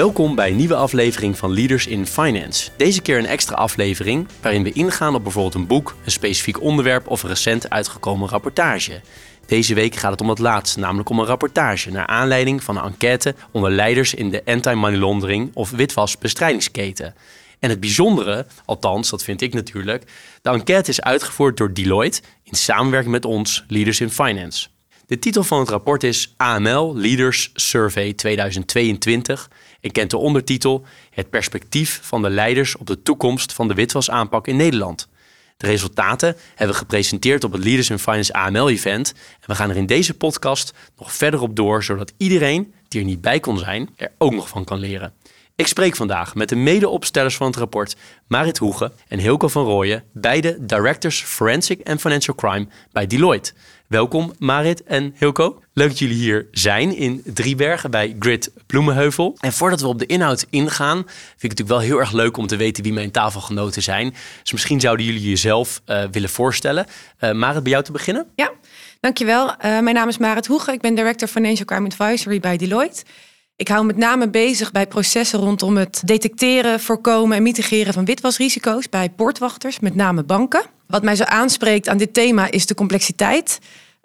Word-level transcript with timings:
Welkom 0.00 0.34
bij 0.34 0.50
een 0.50 0.56
nieuwe 0.56 0.74
aflevering 0.74 1.38
van 1.38 1.54
Leaders 1.54 1.86
in 1.86 2.06
Finance. 2.06 2.70
Deze 2.76 3.02
keer 3.02 3.18
een 3.18 3.26
extra 3.26 3.54
aflevering 3.54 4.28
waarin 4.42 4.62
we 4.62 4.72
ingaan 4.72 5.14
op 5.14 5.22
bijvoorbeeld 5.22 5.54
een 5.54 5.66
boek, 5.66 5.96
een 6.04 6.10
specifiek 6.10 6.60
onderwerp 6.60 7.08
of 7.08 7.22
een 7.22 7.28
recent 7.28 7.70
uitgekomen 7.70 8.28
rapportage. 8.28 9.00
Deze 9.46 9.74
week 9.74 9.94
gaat 9.94 10.10
het 10.10 10.20
om 10.20 10.28
het 10.28 10.38
laatste, 10.38 10.78
namelijk 10.78 11.08
om 11.08 11.18
een 11.18 11.26
rapportage 11.26 11.90
naar 11.90 12.06
aanleiding 12.06 12.62
van 12.62 12.76
een 12.76 12.82
enquête 12.82 13.34
onder 13.50 13.70
leiders 13.70 14.14
in 14.14 14.30
de 14.30 14.42
anti-money 14.44 14.98
laundering 14.98 15.50
of 15.54 15.70
witwasbestrijdingsketen. 15.70 17.14
En 17.58 17.70
het 17.70 17.80
bijzondere, 17.80 18.46
althans 18.64 19.10
dat 19.10 19.24
vind 19.24 19.40
ik 19.40 19.54
natuurlijk, 19.54 20.04
de 20.42 20.50
enquête 20.50 20.90
is 20.90 21.02
uitgevoerd 21.02 21.56
door 21.56 21.72
Deloitte 21.72 22.20
in 22.42 22.56
samenwerking 22.56 23.12
met 23.12 23.24
ons 23.24 23.64
Leaders 23.68 24.00
in 24.00 24.10
Finance. 24.10 24.68
De 25.10 25.18
titel 25.18 25.42
van 25.42 25.58
het 25.58 25.68
rapport 25.68 26.02
is 26.02 26.34
AML 26.36 26.96
Leaders 26.96 27.50
Survey 27.54 28.12
2022 28.12 29.50
en 29.80 29.90
kent 29.90 30.10
de 30.10 30.16
ondertitel 30.16 30.84
Het 31.10 31.30
perspectief 31.30 32.00
van 32.02 32.22
de 32.22 32.30
leiders 32.30 32.76
op 32.76 32.86
de 32.86 33.02
toekomst 33.02 33.52
van 33.52 33.68
de 33.68 33.74
witwasaanpak 33.74 34.46
in 34.46 34.56
Nederland. 34.56 35.08
De 35.56 35.66
resultaten 35.66 36.36
hebben 36.48 36.76
we 36.76 36.82
gepresenteerd 36.82 37.44
op 37.44 37.52
het 37.52 37.64
Leaders 37.64 37.90
in 37.90 37.98
Finance 37.98 38.32
AML-event 38.32 39.12
en 39.40 39.46
we 39.46 39.54
gaan 39.54 39.70
er 39.70 39.76
in 39.76 39.86
deze 39.86 40.14
podcast 40.14 40.72
nog 40.98 41.12
verder 41.12 41.40
op 41.40 41.56
door, 41.56 41.84
zodat 41.84 42.12
iedereen 42.16 42.72
die 42.88 43.00
er 43.00 43.06
niet 43.06 43.20
bij 43.20 43.40
kon 43.40 43.58
zijn, 43.58 43.90
er 43.96 44.12
ook 44.18 44.32
nog 44.32 44.48
van 44.48 44.64
kan 44.64 44.78
leren. 44.78 45.12
Ik 45.60 45.66
spreek 45.66 45.96
vandaag 45.96 46.34
met 46.34 46.48
de 46.48 46.56
medeopstellers 46.56 47.36
van 47.36 47.46
het 47.46 47.56
rapport, 47.56 47.96
Marit 48.26 48.58
Hoege 48.58 48.92
en 49.08 49.18
Hilke 49.18 49.48
van 49.48 49.64
Rooyen, 49.64 50.04
beide 50.12 50.56
Directors 50.60 51.22
Forensic 51.22 51.88
and 51.88 52.00
Financial 52.00 52.36
Crime 52.36 52.66
bij 52.92 53.06
Deloitte. 53.06 53.52
Welkom 53.86 54.32
Marit 54.38 54.82
en 54.82 55.14
Hilco. 55.18 55.62
Leuk 55.80 55.88
dat 55.88 55.98
jullie 55.98 56.16
hier 56.16 56.48
zijn 56.50 56.96
in 56.96 57.22
Driebergen 57.24 57.90
bij 57.90 58.16
Grid 58.18 58.52
Bloemenheuvel. 58.66 59.36
En 59.40 59.52
voordat 59.52 59.80
we 59.80 59.86
op 59.86 59.98
de 59.98 60.06
inhoud 60.06 60.46
ingaan, 60.50 60.96
vind 60.96 61.08
ik 61.08 61.14
het 61.26 61.42
natuurlijk 61.42 61.68
wel 61.68 61.78
heel 61.78 61.98
erg 61.98 62.12
leuk 62.12 62.36
om 62.36 62.46
te 62.46 62.56
weten 62.56 62.82
wie 62.82 62.92
mijn 62.92 63.10
tafelgenoten 63.10 63.82
zijn. 63.82 64.14
Dus 64.42 64.52
misschien 64.52 64.80
zouden 64.80 65.06
jullie 65.06 65.28
jezelf 65.28 65.80
uh, 65.86 66.02
willen 66.10 66.28
voorstellen. 66.28 66.86
Uh, 67.20 67.32
Marit, 67.32 67.62
bij 67.62 67.72
jou 67.72 67.84
te 67.84 67.92
beginnen? 67.92 68.26
Ja, 68.34 68.50
dankjewel. 69.00 69.48
Uh, 69.48 69.54
mijn 69.60 69.94
naam 69.94 70.08
is 70.08 70.18
Marit 70.18 70.46
Hoege. 70.46 70.72
Ik 70.72 70.80
ben 70.80 70.94
Director 70.94 71.28
Financial 71.28 71.64
Crime 71.64 71.86
Advisory 71.86 72.40
bij 72.40 72.56
Deloitte. 72.56 73.02
Ik 73.56 73.68
hou 73.68 73.84
met 73.84 73.96
name 73.96 74.30
bezig 74.30 74.72
bij 74.72 74.86
processen 74.86 75.38
rondom 75.38 75.76
het 75.76 76.02
detecteren, 76.04 76.80
voorkomen 76.80 77.36
en 77.36 77.42
mitigeren 77.42 77.92
van 77.92 78.04
witwasrisico's 78.04 78.88
bij 78.88 79.10
poortwachters, 79.10 79.78
met 79.78 79.94
name 79.94 80.22
banken. 80.24 80.62
Wat 80.86 81.02
mij 81.02 81.16
zo 81.16 81.24
aanspreekt 81.24 81.88
aan 81.88 81.98
dit 81.98 82.14
thema 82.14 82.50
is 82.50 82.66
de 82.66 82.74
complexiteit. 82.74 83.58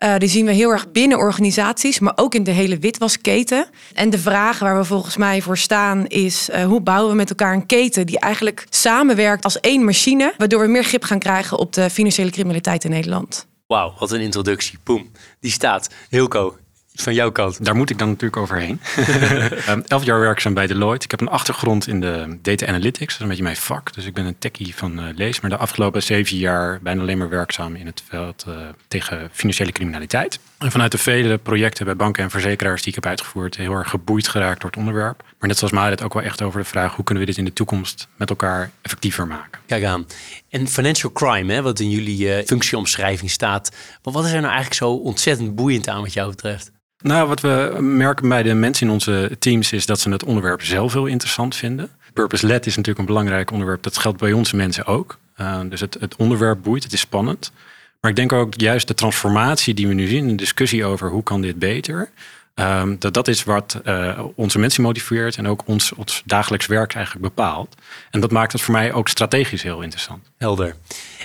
Uh, 0.04 0.18
die 0.18 0.30
zien 0.30 0.46
we 0.46 0.52
heel 0.52 0.70
erg 0.70 0.92
binnen 0.92 1.18
organisaties, 1.18 2.00
maar 2.00 2.14
ook 2.16 2.36
in 2.36 2.44
de 2.44 2.52
hele 2.52 2.78
witwasketen. 2.78 3.68
En 3.94 4.10
de 4.10 4.20
vraag 4.20 4.60
waar 4.60 4.78
we 4.78 4.84
volgens 4.84 5.18
mij 5.18 5.42
voor 5.42 5.58
staan 5.58 6.08
is: 6.08 6.50
uh, 6.50 6.64
hoe 6.64 6.82
bouwen 6.82 7.10
we 7.10 7.16
met 7.16 7.30
elkaar 7.30 7.54
een 7.54 7.66
keten 7.66 8.06
die 8.06 8.20
eigenlijk 8.20 8.66
samenwerkt 8.70 9.44
als 9.44 9.60
één 9.60 9.84
machine, 9.84 10.34
waardoor 10.38 10.62
we 10.62 10.68
meer 10.68 10.84
grip 10.84 11.04
gaan 11.04 11.20
krijgen 11.20 11.58
op 11.58 11.74
de 11.74 11.90
financiële 11.90 12.32
criminaliteit 12.32 12.84
in 12.84 12.90
Nederland? 12.90 13.48
Wauw, 13.68 13.94
wat 14.00 14.12
een 14.12 14.22
introductie. 14.22 14.80
Boom. 14.84 15.12
Die 15.40 15.52
staat. 15.52 15.90
Hilco, 16.10 16.58
van 16.96 17.14
jouw 17.14 17.32
kant? 17.32 17.66
Daar 17.66 17.76
moet 17.76 17.90
ik 17.90 17.98
dan 17.98 18.08
natuurlijk 18.08 18.42
overheen. 18.42 18.82
um, 19.70 19.84
elf 19.88 20.04
jaar 20.04 20.20
werkzaam 20.20 20.54
bij 20.54 20.68
Deloitte. 20.68 21.06
Ik 21.06 21.12
heb 21.12 21.22
een 21.22 21.28
achtergrond 21.28 21.88
in 21.88 22.00
de 22.00 22.38
data 22.42 22.66
analytics. 22.68 23.00
Dat 23.00 23.16
is 23.16 23.20
een 23.20 23.28
beetje 23.28 23.44
mijn 23.44 23.56
vak. 23.56 23.94
Dus 23.94 24.06
ik 24.06 24.14
ben 24.14 24.26
een 24.26 24.40
techie 24.40 24.76
van 24.76 25.00
uh, 25.00 25.06
lees. 25.16 25.40
Maar 25.40 25.50
de 25.50 25.58
afgelopen 25.58 26.04
zeven 26.04 26.38
jaar 26.38 26.80
bijna 26.82 27.02
alleen 27.02 27.18
maar 27.18 27.30
werkzaam 27.30 27.76
in 27.76 27.86
het 27.86 28.04
veld 28.08 28.46
uh, 28.48 28.56
tegen 28.88 29.30
financiële 29.32 29.72
criminaliteit. 29.72 30.40
En 30.58 30.72
vanuit 30.72 30.92
de 30.92 30.98
vele 30.98 31.38
projecten 31.38 31.86
bij 31.86 31.96
banken 31.96 32.24
en 32.24 32.30
verzekeraars 32.30 32.82
die 32.82 32.90
ik 32.90 32.96
heb 32.96 33.06
uitgevoerd, 33.06 33.56
heel 33.58 33.74
erg 33.74 33.90
geboeid 33.90 34.28
geraakt 34.28 34.62
door 34.62 34.70
het 34.70 34.80
onderwerp. 34.80 35.24
Maar 35.40 35.50
net 35.50 35.58
zoals 35.58 35.74
Marit 35.74 36.04
ook 36.04 36.14
wel 36.14 36.24
echt 36.24 36.42
over 36.42 36.60
de 36.60 36.66
vraag: 36.66 36.96
hoe 36.96 37.06
kunnen 37.06 37.24
we 37.24 37.30
dit 37.30 37.40
in 37.40 37.46
de 37.46 37.54
toekomst 37.54 38.08
met 38.16 38.30
elkaar 38.30 38.72
effectiever 38.82 39.28
maken? 39.28 39.60
Kijk 39.66 39.84
aan. 39.84 40.06
En 40.50 40.68
financial 40.68 41.12
crime, 41.12 41.54
hè, 41.54 41.62
wat 41.62 41.80
in 41.80 41.90
jullie 41.90 42.38
uh, 42.38 42.46
functieomschrijving 42.46 43.32
staat. 43.32 43.72
Maar 44.04 44.14
wat 44.14 44.26
is 44.26 44.32
er 44.32 44.42
nou 44.42 44.54
eigenlijk 44.54 44.76
zo 44.76 44.92
ontzettend 44.92 45.56
boeiend 45.56 45.88
aan 45.88 46.02
wat 46.02 46.14
jou 46.14 46.30
betreft? 46.30 46.72
Nou, 47.06 47.28
wat 47.28 47.42
we 47.42 47.78
merken 47.80 48.30
bij 48.30 48.44
de 48.44 48.54
mensen 48.54 48.88
in 48.88 48.94
onze 48.94 49.36
teams 49.40 49.72
is 49.72 49.86
dat 49.86 50.00
ze 50.00 50.10
het 50.10 50.24
onderwerp 50.24 50.62
zelf 50.62 50.94
heel 50.94 51.06
interessant 51.06 51.56
vinden. 51.56 51.90
Purpose-led 52.14 52.66
is 52.66 52.76
natuurlijk 52.76 53.00
een 53.00 53.14
belangrijk 53.14 53.52
onderwerp. 53.52 53.84
Dat 53.84 53.98
geldt 53.98 54.18
bij 54.18 54.34
onze 54.34 54.56
mensen 54.56 54.86
ook. 54.86 55.18
Uh, 55.38 55.60
dus 55.70 55.80
het, 55.80 55.98
het 56.00 56.16
onderwerp 56.16 56.64
boeit, 56.64 56.84
het 56.84 56.94
is 56.94 57.00
spannend. 57.00 57.52
Maar 58.02 58.12
ik 58.12 58.18
denk 58.18 58.34
ook 58.34 58.54
juist 58.58 58.88
de 58.88 58.94
transformatie 58.94 59.74
die 59.74 59.88
we 59.88 59.94
nu 59.94 60.08
zien, 60.08 60.30
een 60.30 60.36
discussie 60.36 60.86
over 60.86 61.10
hoe 61.10 61.24
kan 61.24 61.42
dit 61.42 61.60
beter. 61.60 62.10
Um, 62.56 63.00
dat 63.00 63.14
dat 63.14 63.28
is 63.28 63.44
wat 63.44 63.82
uh, 63.86 64.20
onze 64.36 64.60
mensen 64.60 64.84
motiveert 64.84 65.38
en 65.38 65.48
ook 65.48 65.64
ons, 65.66 65.94
ons 65.94 66.22
dagelijks 66.26 66.66
werk 66.66 66.94
eigenlijk 66.94 67.26
bepaalt. 67.26 67.76
En 68.12 68.20
dat 68.20 68.32
maakt 68.32 68.52
het 68.52 68.62
voor 68.62 68.74
mij 68.74 68.94
ook 68.94 69.08
strategisch 69.08 69.64
heel 69.64 69.82
interessant. 69.82 70.30
Helder. 70.38 70.76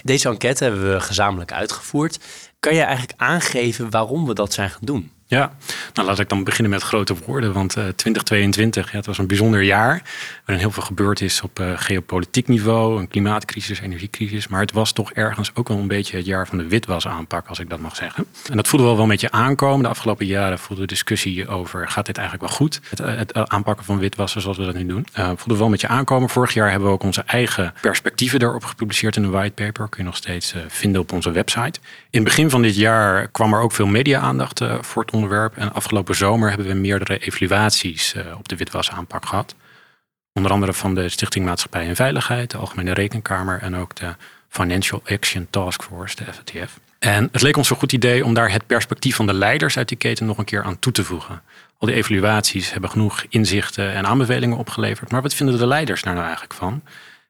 Deze 0.02 0.28
enquête 0.28 0.64
hebben 0.64 0.92
we 0.92 1.00
gezamenlijk 1.00 1.52
uitgevoerd. 1.52 2.18
Kan 2.58 2.74
je 2.74 2.82
eigenlijk 2.82 3.20
aangeven 3.20 3.90
waarom 3.90 4.26
we 4.26 4.34
dat 4.34 4.52
zijn 4.52 4.70
gaan 4.70 4.80
doen? 4.82 5.10
Ja, 5.30 5.52
nou 5.94 6.06
laat 6.08 6.18
ik 6.18 6.28
dan 6.28 6.44
beginnen 6.44 6.70
met 6.70 6.82
grote 6.82 7.14
woorden. 7.26 7.52
Want 7.52 7.76
uh, 7.76 7.84
2022, 7.84 8.90
ja, 8.90 8.96
het 8.96 9.06
was 9.06 9.18
een 9.18 9.26
bijzonder 9.26 9.62
jaar. 9.62 10.02
Waarin 10.44 10.64
heel 10.64 10.70
veel 10.74 10.82
gebeurd 10.82 11.20
is 11.20 11.40
op 11.40 11.60
uh, 11.60 11.72
geopolitiek 11.74 12.48
niveau. 12.48 13.00
Een 13.00 13.08
klimaatcrisis, 13.08 13.80
energiecrisis. 13.80 14.48
Maar 14.48 14.60
het 14.60 14.72
was 14.72 14.92
toch 14.92 15.12
ergens 15.12 15.50
ook 15.54 15.68
wel 15.68 15.78
een 15.78 15.86
beetje 15.86 16.16
het 16.16 16.26
jaar 16.26 16.46
van 16.46 16.58
de 16.58 16.66
witwasaanpak, 16.66 17.46
als 17.46 17.58
ik 17.58 17.70
dat 17.70 17.80
mag 17.80 17.96
zeggen. 17.96 18.26
En 18.50 18.56
dat 18.56 18.68
voelde 18.68 18.84
wel 18.86 18.94
wel 18.94 19.02
een 19.02 19.10
beetje 19.10 19.30
aankomen. 19.30 19.82
De 19.82 19.88
afgelopen 19.88 20.26
jaren 20.26 20.58
voelde 20.58 20.82
de 20.82 20.88
discussie 20.88 21.48
over, 21.48 21.88
gaat 21.88 22.06
dit 22.06 22.18
eigenlijk 22.18 22.48
wel 22.48 22.56
goed? 22.56 22.80
Het, 22.88 23.00
uh, 23.00 23.16
het 23.16 23.34
aanpakken 23.34 23.84
van 23.84 23.98
witwassen 23.98 24.40
zoals 24.40 24.56
we 24.56 24.64
dat 24.64 24.74
nu 24.74 24.86
doen. 24.86 25.06
Uh, 25.18 25.26
voelde 25.26 25.54
wel 25.54 25.64
een 25.64 25.70
beetje 25.70 25.88
aankomen. 25.88 26.28
Vorig 26.28 26.54
jaar 26.54 26.70
hebben 26.70 26.88
we 26.88 26.94
ook 26.94 27.02
onze 27.02 27.22
eigen 27.26 27.74
perspectieven 27.80 28.38
daarop 28.38 28.64
gepubliceerd 28.64 29.16
in 29.16 29.24
een 29.24 29.30
whitepaper. 29.30 29.88
Kun 29.88 29.98
je 29.98 30.04
nog 30.04 30.16
steeds 30.16 30.54
vinden 30.68 31.00
op 31.00 31.12
onze 31.12 31.30
website. 31.30 31.80
In 32.10 32.20
het 32.20 32.24
begin 32.24 32.50
van 32.50 32.62
dit 32.62 32.76
jaar 32.76 33.28
kwam 33.28 33.54
er 33.54 33.60
ook 33.60 33.72
veel 33.72 33.86
media-aandacht 33.86 34.62
voor 34.80 35.02
het 35.02 35.12
En 35.54 35.72
afgelopen 35.72 36.14
zomer 36.14 36.48
hebben 36.48 36.66
we 36.66 36.74
meerdere 36.74 37.18
evaluaties 37.18 38.14
uh, 38.14 38.22
op 38.38 38.48
de 38.48 38.56
witwasaanpak 38.56 39.26
gehad. 39.26 39.54
Onder 40.32 40.52
andere 40.52 40.72
van 40.72 40.94
de 40.94 41.08
Stichting 41.08 41.44
Maatschappij 41.44 41.88
en 41.88 41.96
Veiligheid, 41.96 42.50
de 42.50 42.56
Algemene 42.56 42.92
Rekenkamer 42.92 43.58
en 43.62 43.76
ook 43.76 43.96
de 43.96 44.14
Financial 44.48 45.02
Action 45.06 45.46
Task 45.50 45.82
Force, 45.82 46.16
de 46.16 46.24
FATF. 46.32 46.78
En 46.98 47.28
het 47.32 47.42
leek 47.42 47.56
ons 47.56 47.70
een 47.70 47.76
goed 47.76 47.92
idee 47.92 48.24
om 48.24 48.34
daar 48.34 48.52
het 48.52 48.66
perspectief 48.66 49.16
van 49.16 49.26
de 49.26 49.34
leiders 49.34 49.76
uit 49.76 49.88
die 49.88 49.98
keten 49.98 50.26
nog 50.26 50.38
een 50.38 50.44
keer 50.44 50.62
aan 50.62 50.78
toe 50.78 50.92
te 50.92 51.04
voegen. 51.04 51.42
Al 51.78 51.86
die 51.86 51.96
evaluaties 51.96 52.72
hebben 52.72 52.90
genoeg 52.90 53.24
inzichten 53.28 53.92
en 53.92 54.06
aanbevelingen 54.06 54.56
opgeleverd. 54.56 55.10
Maar 55.10 55.22
wat 55.22 55.34
vinden 55.34 55.58
de 55.58 55.66
leiders 55.66 56.02
daar 56.02 56.12
nou 56.12 56.24
eigenlijk 56.24 56.54
van? 56.54 56.82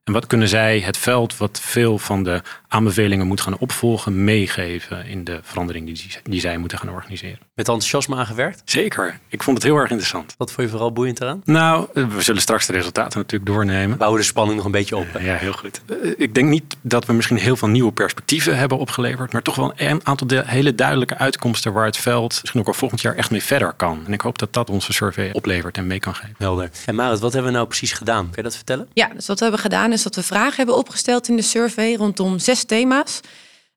En 0.05 0.13
wat 0.13 0.27
kunnen 0.27 0.49
zij 0.49 0.81
het 0.81 0.97
veld, 0.97 1.37
wat 1.37 1.61
veel 1.63 1.99
van 1.99 2.23
de 2.23 2.43
aanbevelingen 2.71 3.27
moet 3.27 3.41
gaan 3.41 3.59
opvolgen, 3.59 4.25
meegeven 4.25 5.07
in 5.07 5.25
de 5.25 5.41
verandering 5.43 5.87
die, 5.87 6.07
die 6.23 6.41
zij 6.41 6.59
moeten 6.59 6.79
gaan 6.79 6.91
organiseren? 6.91 7.39
Met 7.55 7.69
enthousiasme 7.69 8.17
aangewerkt? 8.17 8.63
Zeker. 8.65 9.19
Ik 9.29 9.43
vond 9.43 9.57
het 9.57 9.67
heel 9.67 9.77
erg 9.77 9.91
interessant. 9.91 10.35
Wat 10.39 10.53
vond 10.53 10.67
je 10.67 10.73
vooral 10.73 10.93
boeiend 10.93 11.21
eraan? 11.21 11.43
Nou, 11.45 11.87
we 11.93 12.23
zullen 12.23 12.43
straks 12.43 12.67
de 12.67 12.73
resultaten 12.73 13.19
natuurlijk 13.19 13.51
doornemen. 13.51 13.99
Bouwen 13.99 14.21
de 14.21 14.27
spanning 14.27 14.57
nog 14.57 14.65
een 14.65 14.73
beetje 14.73 14.97
op. 14.97 15.07
Ja, 15.21 15.35
heel 15.35 15.53
goed. 15.53 15.81
Eh, 15.87 15.97
ik 16.17 16.35
denk 16.35 16.49
niet 16.49 16.77
dat 16.81 17.07
we 17.07 17.13
misschien 17.13 17.37
heel 17.37 17.57
veel 17.57 17.69
nieuwe 17.69 17.93
perspectieven 17.93 18.59
hebben 18.59 18.79
opgeleverd, 18.79 19.33
maar 19.33 19.43
toch 19.43 19.55
wel 19.55 19.73
een 19.77 20.01
aantal 20.03 20.29
hele 20.45 20.75
duidelijke 20.75 21.17
uitkomsten 21.17 21.73
waar 21.73 21.85
het 21.85 21.97
veld 21.97 22.39
misschien 22.41 22.61
ook 22.61 22.67
al 22.67 22.73
volgend 22.73 23.01
jaar 23.01 23.15
echt 23.15 23.31
mee 23.31 23.43
verder 23.43 23.73
kan. 23.73 24.03
En 24.07 24.13
ik 24.13 24.21
hoop 24.21 24.39
dat 24.39 24.53
dat 24.53 24.71
onze 24.71 24.93
survey 24.93 25.33
oplevert 25.33 25.77
en 25.77 25.87
mee 25.87 26.01
kan 26.01 26.15
geven. 26.15 26.35
Helder. 26.39 26.71
En 26.87 26.95
Marit, 26.95 27.21
wat 27.21 27.33
hebben 27.33 27.51
we 27.51 27.57
nou 27.57 27.69
precies 27.69 27.93
gedaan? 27.93 28.25
Kun 28.25 28.33
je 28.35 28.43
dat 28.43 28.57
vertellen? 28.57 28.89
Ja, 28.93 29.11
dus 29.15 29.27
wat 29.27 29.39
we 29.39 29.43
hebben 29.45 29.63
gedaan 29.63 29.93
is 29.93 30.03
dat 30.03 30.15
we 30.15 30.23
vragen 30.23 30.57
hebben 30.57 30.77
opgesteld 30.77 31.29
in 31.29 31.37
de 31.37 31.43
survey 31.43 31.95
rondom 31.95 32.39
zes 32.39 32.60
thema's. 32.65 33.21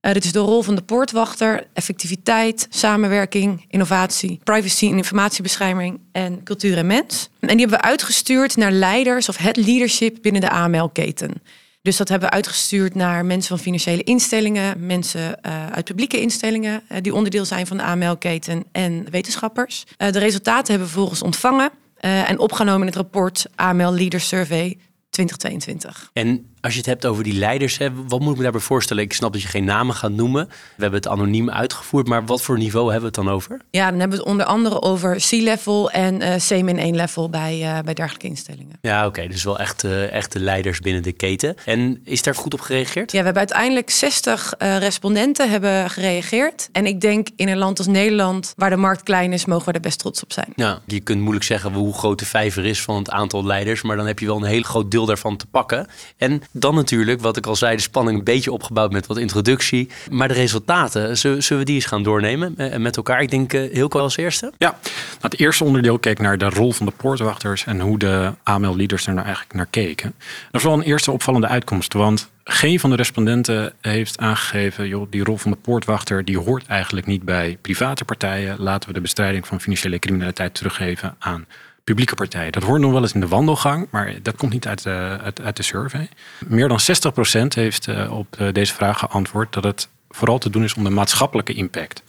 Uh, 0.05 0.13
dit 0.13 0.23
is 0.23 0.31
de 0.31 0.39
rol 0.39 0.61
van 0.61 0.75
de 0.75 0.81
poortwachter, 0.81 1.67
effectiviteit, 1.73 2.67
samenwerking, 2.69 3.65
innovatie, 3.69 4.39
privacy 4.43 4.87
en 4.89 4.97
informatiebescherming 4.97 5.99
en 6.11 6.43
cultuur 6.43 6.77
en 6.77 6.87
mens. 6.87 7.29
En 7.39 7.47
die 7.47 7.59
hebben 7.59 7.77
we 7.77 7.85
uitgestuurd 7.85 8.55
naar 8.55 8.71
leiders 8.71 9.29
of 9.29 9.37
het 9.37 9.57
leadership 9.57 10.17
binnen 10.21 10.41
de 10.41 10.49
AML-keten. 10.49 11.31
Dus 11.81 11.97
dat 11.97 12.09
hebben 12.09 12.29
we 12.29 12.35
uitgestuurd 12.35 12.95
naar 12.95 13.25
mensen 13.25 13.49
van 13.49 13.59
financiële 13.59 14.03
instellingen, 14.03 14.85
mensen 14.85 15.39
uh, 15.45 15.67
uit 15.67 15.85
publieke 15.85 16.21
instellingen 16.21 16.83
uh, 16.91 16.97
die 17.01 17.13
onderdeel 17.13 17.45
zijn 17.45 17.67
van 17.67 17.77
de 17.77 17.83
AML-keten 17.83 18.63
en 18.71 19.09
wetenschappers. 19.09 19.83
de 19.97 20.19
resultaten 20.19 20.67
hebben 20.67 20.87
we 20.87 20.93
vervolgens 20.93 21.21
ontvangen. 21.21 21.71
en 21.99 22.39
opgenomen 22.39 22.81
in 22.81 22.87
het 22.87 22.95
rapport 22.95 23.45
AML 23.55 23.93
Leaders 23.93 24.27
Survey 24.27 24.77
2022. 25.09 26.09
En 26.13 26.52
als 26.63 26.73
je 26.73 26.79
het 26.79 26.87
hebt 26.87 27.05
over 27.05 27.23
die 27.23 27.33
leiders, 27.33 27.77
hè, 27.77 27.89
wat 28.07 28.19
moet 28.19 28.29
ik 28.29 28.37
me 28.37 28.43
daarbij 28.43 28.61
voorstellen? 28.61 29.03
Ik 29.03 29.13
snap 29.13 29.33
dat 29.33 29.41
je 29.41 29.47
geen 29.47 29.63
namen 29.63 29.95
gaat 29.95 30.11
noemen. 30.11 30.47
We 30.47 30.81
hebben 30.81 30.99
het 30.99 31.09
anoniem 31.09 31.49
uitgevoerd, 31.49 32.07
maar 32.07 32.25
wat 32.25 32.41
voor 32.41 32.57
niveau 32.57 32.91
hebben 32.91 33.11
we 33.11 33.17
het 33.17 33.25
dan 33.25 33.35
over? 33.35 33.61
Ja, 33.69 33.89
dan 33.89 33.99
hebben 33.99 34.17
we 34.17 34.23
het 34.23 34.31
onder 34.31 34.45
andere 34.45 34.81
over 34.81 35.15
C-level 35.15 35.91
en 35.91 36.21
uh, 36.21 36.35
C-1 36.35 36.95
level 36.95 37.29
bij, 37.29 37.59
uh, 37.59 37.79
bij 37.79 37.93
dergelijke 37.93 38.27
instellingen. 38.27 38.77
Ja, 38.81 39.05
oké. 39.05 39.27
dus 39.27 39.43
wel 39.43 39.59
echt, 39.59 39.83
uh, 39.83 40.11
echte 40.11 40.39
leiders 40.39 40.79
binnen 40.79 41.03
de 41.03 41.11
keten. 41.11 41.55
En 41.65 42.01
is 42.03 42.21
daar 42.21 42.35
goed 42.35 42.53
op 42.53 42.61
gereageerd? 42.61 43.11
Ja, 43.11 43.17
we 43.17 43.23
hebben 43.23 43.47
uiteindelijk 43.49 43.89
60 43.89 44.53
respondenten 44.57 45.49
hebben 45.49 45.89
gereageerd. 45.89 46.69
En 46.71 46.85
ik 46.85 47.01
denk 47.01 47.27
in 47.35 47.47
een 47.47 47.57
land 47.57 47.77
als 47.77 47.87
Nederland, 47.87 48.53
waar 48.57 48.69
de 48.69 48.75
markt 48.75 49.03
klein 49.03 49.33
is, 49.33 49.45
mogen 49.45 49.65
we 49.65 49.71
er 49.71 49.79
best 49.79 49.99
trots 49.99 50.23
op 50.23 50.33
zijn. 50.33 50.53
Ja, 50.55 50.81
je 50.85 50.99
kunt 50.99 51.21
moeilijk 51.21 51.45
zeggen 51.45 51.73
hoe 51.73 51.93
groot 51.93 52.19
de 52.19 52.25
vijver 52.25 52.65
is 52.65 52.81
van 52.81 52.95
het 52.95 53.09
aantal 53.09 53.45
leiders, 53.45 53.81
maar 53.81 53.95
dan 53.95 54.07
heb 54.07 54.19
je 54.19 54.25
wel 54.25 54.37
een 54.37 54.43
heel 54.43 54.61
groot 54.61 54.91
deel 54.91 55.05
daarvan 55.05 55.37
te 55.37 55.45
pakken. 55.45 55.87
En 56.17 56.41
dan 56.53 56.75
natuurlijk, 56.75 57.21
wat 57.21 57.37
ik 57.37 57.45
al 57.45 57.55
zei, 57.55 57.75
de 57.75 57.81
spanning 57.81 58.17
een 58.17 58.23
beetje 58.23 58.51
opgebouwd 58.51 58.91
met 58.91 59.07
wat 59.07 59.17
introductie. 59.17 59.89
Maar 60.09 60.27
de 60.27 60.33
resultaten, 60.33 61.17
zullen, 61.17 61.57
we 61.57 61.63
die 61.63 61.75
eens 61.75 61.85
gaan 61.85 62.03
doornemen 62.03 62.57
eh, 62.57 62.79
met 62.79 62.97
elkaar? 62.97 63.21
Ik 63.21 63.29
denk 63.29 63.51
heel 63.51 63.89
als 63.89 64.17
eerste. 64.17 64.51
Ja, 64.57 64.69
nou, 64.69 64.81
het 65.19 65.39
eerste 65.39 65.63
onderdeel 65.63 65.99
keek 65.99 66.19
naar 66.19 66.37
de 66.37 66.49
rol 66.49 66.71
van 66.71 66.85
de 66.85 66.91
poortwachters 66.97 67.65
en 67.65 67.79
hoe 67.79 67.99
de 67.99 68.33
AML-leaders 68.43 69.07
er 69.07 69.13
nou 69.13 69.25
eigenlijk 69.25 69.55
naar 69.55 69.67
keken. 69.69 70.13
Dat 70.51 70.61
is 70.61 70.67
wel 70.67 70.73
een 70.73 70.81
eerste 70.81 71.11
opvallende 71.11 71.47
uitkomst, 71.47 71.93
want 71.93 72.31
geen 72.43 72.79
van 72.79 72.89
de 72.89 72.95
respondenten 72.95 73.73
heeft 73.81 74.17
aangegeven, 74.17 74.87
joh, 74.87 75.07
die 75.09 75.23
rol 75.23 75.37
van 75.37 75.51
de 75.51 75.57
poortwachter 75.57 76.25
die 76.25 76.37
hoort 76.37 76.65
eigenlijk 76.67 77.05
niet 77.05 77.23
bij 77.23 77.57
private 77.61 78.05
partijen. 78.05 78.55
Laten 78.59 78.87
we 78.87 78.93
de 78.93 79.01
bestrijding 79.01 79.47
van 79.47 79.61
financiële 79.61 79.99
criminaliteit 79.99 80.53
teruggeven 80.53 81.15
aan 81.19 81.45
publieke 81.83 82.15
partijen. 82.15 82.51
Dat 82.51 82.63
hoort 82.63 82.81
nog 82.81 82.91
wel 82.91 83.01
eens 83.01 83.13
in 83.13 83.19
de 83.19 83.27
wandelgang, 83.27 83.87
maar 83.89 84.13
dat 84.21 84.35
komt 84.35 84.53
niet 84.53 84.67
uit 84.67 84.83
de, 84.83 85.19
uit, 85.23 85.41
uit 85.41 85.57
de 85.57 85.63
survey. 85.63 86.09
Meer 86.47 86.67
dan 86.67 86.79
60% 87.43 87.47
heeft 87.47 87.87
uh, 87.87 88.17
op 88.17 88.35
uh, 88.39 88.53
deze 88.53 88.73
vraag 88.73 88.99
geantwoord 88.99 89.53
dat 89.53 89.63
het 89.63 89.89
vooral 90.09 90.37
te 90.37 90.49
doen 90.49 90.63
is 90.63 90.73
om 90.73 90.83
de 90.83 90.89
maatschappelijke 90.89 91.53
impact. 91.53 92.03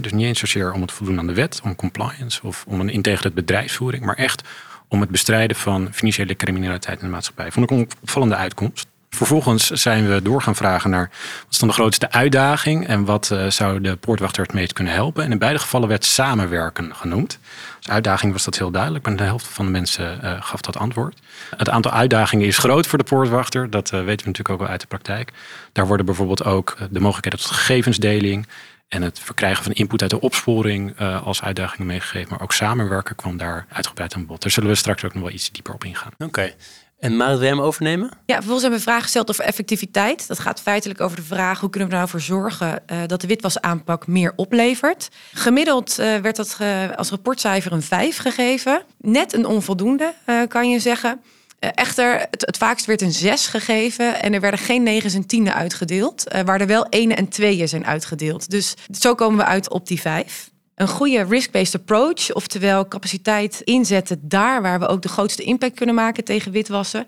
Dus 0.00 0.12
niet 0.12 0.26
eens 0.26 0.38
zozeer 0.38 0.72
om 0.72 0.80
het 0.80 0.92
voldoen 0.92 1.18
aan 1.18 1.26
de 1.26 1.34
wet, 1.34 1.60
om 1.64 1.76
compliance 1.76 2.46
of 2.46 2.64
om 2.68 2.80
een 2.80 2.88
integere 2.88 3.30
bedrijfsvoering, 3.30 4.04
maar 4.04 4.16
echt 4.16 4.42
om 4.88 5.00
het 5.00 5.10
bestrijden 5.10 5.56
van 5.56 5.88
financiële 5.92 6.36
criminaliteit 6.36 7.00
in 7.00 7.06
de 7.06 7.12
maatschappij. 7.12 7.52
Vond 7.52 7.70
ik 7.70 7.76
een 7.76 7.88
opvallende 8.02 8.36
uitkomst. 8.36 8.86
Vervolgens 9.10 9.66
zijn 9.66 10.08
we 10.08 10.22
door 10.22 10.42
gaan 10.42 10.56
vragen 10.56 10.90
naar 10.90 11.10
wat 11.10 11.52
is 11.52 11.58
dan 11.58 11.68
de 11.68 11.74
grootste 11.74 12.10
uitdaging 12.10 12.86
en 12.86 13.04
wat 13.04 13.30
uh, 13.32 13.46
zou 13.46 13.80
de 13.80 13.96
poortwachter 13.96 14.42
het 14.42 14.52
meest 14.52 14.72
kunnen 14.72 14.92
helpen. 14.92 15.24
En 15.24 15.30
in 15.30 15.38
beide 15.38 15.58
gevallen 15.58 15.88
werd 15.88 16.04
samenwerken 16.04 16.94
genoemd. 16.94 17.38
Als 17.76 17.88
uitdaging 17.88 18.32
was 18.32 18.44
dat 18.44 18.58
heel 18.58 18.70
duidelijk, 18.70 19.06
maar 19.06 19.16
de 19.16 19.22
helft 19.22 19.46
van 19.46 19.64
de 19.64 19.70
mensen 19.70 20.20
uh, 20.22 20.42
gaf 20.42 20.60
dat 20.60 20.76
antwoord. 20.76 21.18
Het 21.56 21.68
aantal 21.68 21.92
uitdagingen 21.92 22.46
is 22.46 22.58
groot 22.58 22.86
voor 22.86 22.98
de 22.98 23.04
poortwachter, 23.04 23.70
dat 23.70 23.86
uh, 23.86 23.92
weten 23.92 24.06
we 24.06 24.30
natuurlijk 24.30 24.48
ook 24.48 24.58
wel 24.58 24.68
uit 24.68 24.80
de 24.80 24.86
praktijk. 24.86 25.32
Daar 25.72 25.86
worden 25.86 26.06
bijvoorbeeld 26.06 26.44
ook 26.44 26.76
de 26.90 27.00
mogelijkheden 27.00 27.38
tot 27.38 27.50
gegevensdeling 27.50 28.46
en 28.88 29.02
het 29.02 29.20
verkrijgen 29.20 29.64
van 29.64 29.72
input 29.72 30.02
uit 30.02 30.10
de 30.10 30.20
opsporing 30.20 30.98
als 31.00 31.42
uitdagingen 31.42 31.86
meegegeven. 31.86 32.28
Maar 32.30 32.40
ook 32.40 32.52
samenwerken 32.52 33.16
kwam 33.16 33.36
daar 33.36 33.66
uitgebreid 33.72 34.14
aan 34.14 34.26
bod. 34.26 34.42
Daar 34.42 34.50
zullen 34.50 34.68
we 34.68 34.74
straks 34.74 35.04
ook 35.04 35.14
nog 35.14 35.22
wel 35.22 35.32
iets 35.32 35.50
dieper 35.50 35.74
op 35.74 35.84
ingaan. 35.84 36.12
Oké. 36.18 36.52
En 36.98 37.16
Marit, 37.16 37.38
wil 37.38 37.60
overnemen? 37.60 38.10
Ja, 38.26 38.34
vervolgens 38.34 38.62
hebben 38.62 38.78
we 38.78 38.84
vragen 38.84 39.02
gesteld 39.02 39.30
over 39.30 39.44
effectiviteit. 39.44 40.28
Dat 40.28 40.38
gaat 40.38 40.60
feitelijk 40.60 41.00
over 41.00 41.16
de 41.16 41.22
vraag 41.22 41.60
hoe 41.60 41.70
kunnen 41.70 41.88
we 41.88 41.94
er 41.94 42.00
nou 42.00 42.10
voor 42.10 42.20
zorgen 42.20 42.82
uh, 42.92 42.98
dat 43.06 43.20
de 43.20 43.26
witwasaanpak 43.26 44.06
meer 44.06 44.32
oplevert. 44.36 45.08
Gemiddeld 45.32 45.96
uh, 46.00 46.16
werd 46.16 46.36
dat 46.36 46.58
als 46.96 47.10
rapportcijfer 47.10 47.72
een 47.72 47.82
5 47.82 48.16
gegeven. 48.16 48.82
Net 48.98 49.32
een 49.32 49.46
onvoldoende, 49.46 50.14
kan 50.48 50.70
je 50.70 50.78
zeggen. 50.78 51.20
echter, 51.58 52.26
het, 52.30 52.46
het, 52.46 52.56
vaakst 52.56 52.86
werd 52.86 53.02
een 53.02 53.12
6 53.12 53.46
gegeven 53.46 54.22
en 54.22 54.34
er 54.34 54.40
werden 54.40 54.60
geen 54.60 54.82
9 54.82 55.14
en 55.14 55.26
10 55.26 55.52
uitgedeeld, 55.52 56.24
waar 56.44 56.60
er 56.60 56.66
wel 56.66 56.84
1 56.84 57.16
en 57.16 57.28
2 57.28 57.66
zijn 57.66 57.86
uitgedeeld. 57.86 58.50
Dus 58.50 58.74
zo 58.98 59.14
komen 59.14 59.38
we 59.38 59.44
uit 59.44 59.70
op 59.70 59.86
die 59.86 60.00
5 60.00 60.50
een 60.78 60.88
goede 60.88 61.24
risk-based 61.24 61.74
approach, 61.74 62.32
oftewel 62.32 62.88
capaciteit 62.88 63.60
inzetten 63.64 64.20
daar 64.22 64.62
waar 64.62 64.78
we 64.78 64.86
ook 64.86 65.02
de 65.02 65.08
grootste 65.08 65.42
impact 65.42 65.74
kunnen 65.74 65.94
maken 65.94 66.24
tegen 66.24 66.52
witwassen. 66.52 67.04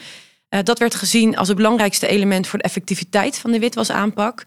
Uh, 0.50 0.61
dat 0.62 0.78
werd 0.78 0.94
gezien 0.94 1.37
als 1.37 1.49
het 1.49 1.56
belangrijkste 1.56 2.06
element 2.06 2.46
voor 2.46 2.58
de 2.58 2.64
effectiviteit 2.64 3.38
van 3.38 3.50
de 3.50 3.58
witwasaanpak. 3.58 4.44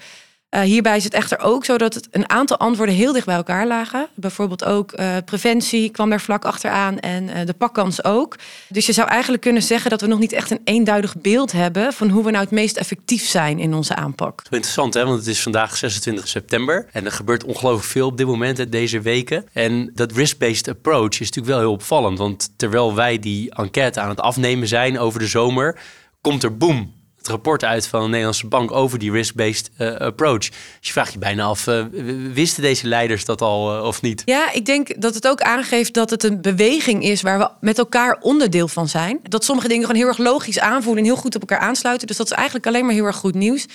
Uh, 0.53 0.61
hierbij 0.61 0.97
is 0.97 1.03
het 1.03 1.13
echter 1.13 1.39
ook 1.39 1.65
zo 1.65 1.77
dat 1.77 1.93
het 1.93 2.07
een 2.11 2.29
aantal 2.29 2.57
antwoorden 2.57 2.95
heel 2.95 3.13
dicht 3.13 3.25
bij 3.25 3.35
elkaar 3.35 3.67
lagen. 3.67 4.07
Bijvoorbeeld 4.13 4.65
ook 4.65 4.99
uh, 4.99 5.15
preventie 5.25 5.89
kwam 5.89 6.09
daar 6.09 6.21
vlak 6.21 6.45
achteraan 6.45 6.99
en 6.99 7.23
uh, 7.23 7.45
de 7.45 7.53
pakkans 7.53 8.03
ook. 8.03 8.35
Dus 8.69 8.85
je 8.85 8.93
zou 8.93 9.07
eigenlijk 9.07 9.41
kunnen 9.41 9.63
zeggen 9.63 9.89
dat 9.89 10.01
we 10.01 10.07
nog 10.07 10.19
niet 10.19 10.31
echt 10.31 10.51
een 10.51 10.61
eenduidig 10.63 11.15
beeld 11.17 11.51
hebben 11.51 11.93
van 11.93 12.09
hoe 12.09 12.23
we 12.23 12.31
nou 12.31 12.43
het 12.43 12.53
meest 12.53 12.77
effectief 12.77 13.27
zijn 13.27 13.59
in 13.59 13.73
onze 13.73 13.95
aanpak. 13.95 14.41
Interessant 14.49 14.93
hè, 14.93 15.05
want 15.05 15.17
het 15.17 15.27
is 15.27 15.41
vandaag 15.41 15.77
26 15.77 16.27
september 16.27 16.87
en 16.91 17.05
er 17.05 17.11
gebeurt 17.11 17.43
ongelooflijk 17.43 17.87
veel 17.87 18.07
op 18.07 18.17
dit 18.17 18.27
moment 18.27 18.71
deze 18.71 19.01
weken. 19.01 19.45
En 19.53 19.91
dat 19.93 20.11
risk-based 20.11 20.67
approach 20.67 21.19
is 21.19 21.19
natuurlijk 21.19 21.47
wel 21.47 21.59
heel 21.59 21.71
opvallend, 21.71 22.17
want 22.17 22.49
terwijl 22.55 22.95
wij 22.95 23.19
die 23.19 23.55
enquête 23.55 23.99
aan 23.99 24.09
het 24.09 24.19
afnemen 24.19 24.67
zijn 24.67 24.99
over 24.99 25.19
de 25.19 25.27
zomer, 25.27 25.79
komt 26.21 26.43
er 26.43 26.57
boom 26.57 26.93
het 27.23 27.31
rapport 27.31 27.63
uit 27.63 27.87
van 27.87 28.01
de 28.01 28.07
Nederlandse 28.07 28.47
bank 28.47 28.71
over 28.71 28.99
die 28.99 29.11
risk-based 29.11 29.69
uh, 29.77 29.95
approach. 29.95 30.39
Dus 30.39 30.51
je 30.81 30.91
vraagt 30.91 31.13
je 31.13 31.19
bijna 31.19 31.43
af, 31.43 31.67
uh, 31.67 31.85
wisten 32.33 32.61
deze 32.61 32.87
leiders 32.87 33.25
dat 33.25 33.41
al 33.41 33.77
uh, 33.77 33.83
of 33.83 34.01
niet? 34.01 34.21
Ja, 34.25 34.51
ik 34.51 34.65
denk 34.65 35.01
dat 35.01 35.15
het 35.15 35.27
ook 35.27 35.41
aangeeft 35.41 35.93
dat 35.93 36.09
het 36.09 36.23
een 36.23 36.41
beweging 36.41 37.03
is 37.03 37.21
waar 37.21 37.39
we 37.39 37.49
met 37.59 37.77
elkaar 37.77 38.17
onderdeel 38.21 38.67
van 38.67 38.87
zijn. 38.87 39.19
Dat 39.23 39.43
sommige 39.43 39.67
dingen 39.67 39.85
gewoon 39.85 40.01
heel 40.01 40.07
erg 40.07 40.17
logisch 40.17 40.59
aanvoelen 40.59 41.03
en 41.03 41.09
heel 41.09 41.19
goed 41.19 41.35
op 41.35 41.41
elkaar 41.41 41.59
aansluiten. 41.59 42.07
Dus 42.07 42.17
dat 42.17 42.25
is 42.25 42.33
eigenlijk 42.33 42.67
alleen 42.67 42.85
maar 42.85 42.93
heel 42.93 43.05
erg 43.05 43.15
goed 43.15 43.35
nieuws. 43.35 43.65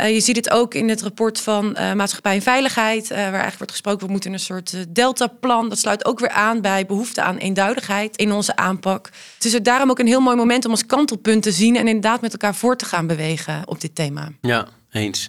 Uh, 0.00 0.14
je 0.14 0.20
ziet 0.20 0.36
het 0.36 0.50
ook 0.50 0.74
in 0.74 0.88
het 0.88 1.02
rapport 1.02 1.40
van 1.40 1.76
uh, 1.78 1.92
Maatschappij 1.92 2.34
en 2.34 2.42
Veiligheid, 2.42 3.02
uh, 3.02 3.16
waar 3.16 3.24
eigenlijk 3.24 3.56
wordt 3.56 3.72
gesproken, 3.72 4.06
we 4.06 4.12
moeten 4.12 4.32
een 4.32 4.38
soort 4.38 4.94
deltaplan. 4.94 5.68
Dat 5.68 5.78
sluit 5.78 6.04
ook 6.04 6.18
weer 6.18 6.30
aan 6.30 6.60
bij 6.60 6.86
behoefte 6.86 7.22
aan 7.22 7.36
eenduidigheid 7.36 8.16
in 8.16 8.32
onze 8.32 8.56
aanpak. 8.56 9.10
Het 9.34 9.44
is 9.44 9.52
daarom 9.62 9.90
ook 9.90 9.98
een 9.98 10.06
heel 10.06 10.20
mooi 10.20 10.36
moment 10.36 10.64
om 10.64 10.70
als 10.70 10.86
kantelpunt 10.86 11.42
te 11.42 11.52
zien 11.52 11.76
en 11.76 11.86
inderdaad 11.86 12.20
met 12.20 12.32
elkaar 12.32 12.54
voor 12.54 12.76
te 12.76 12.84
gaan 12.84 13.06
bewegen 13.06 13.62
op 13.64 13.80
dit 13.80 13.94
thema. 13.94 14.28
Ja, 14.40 14.66
eens. 14.90 15.28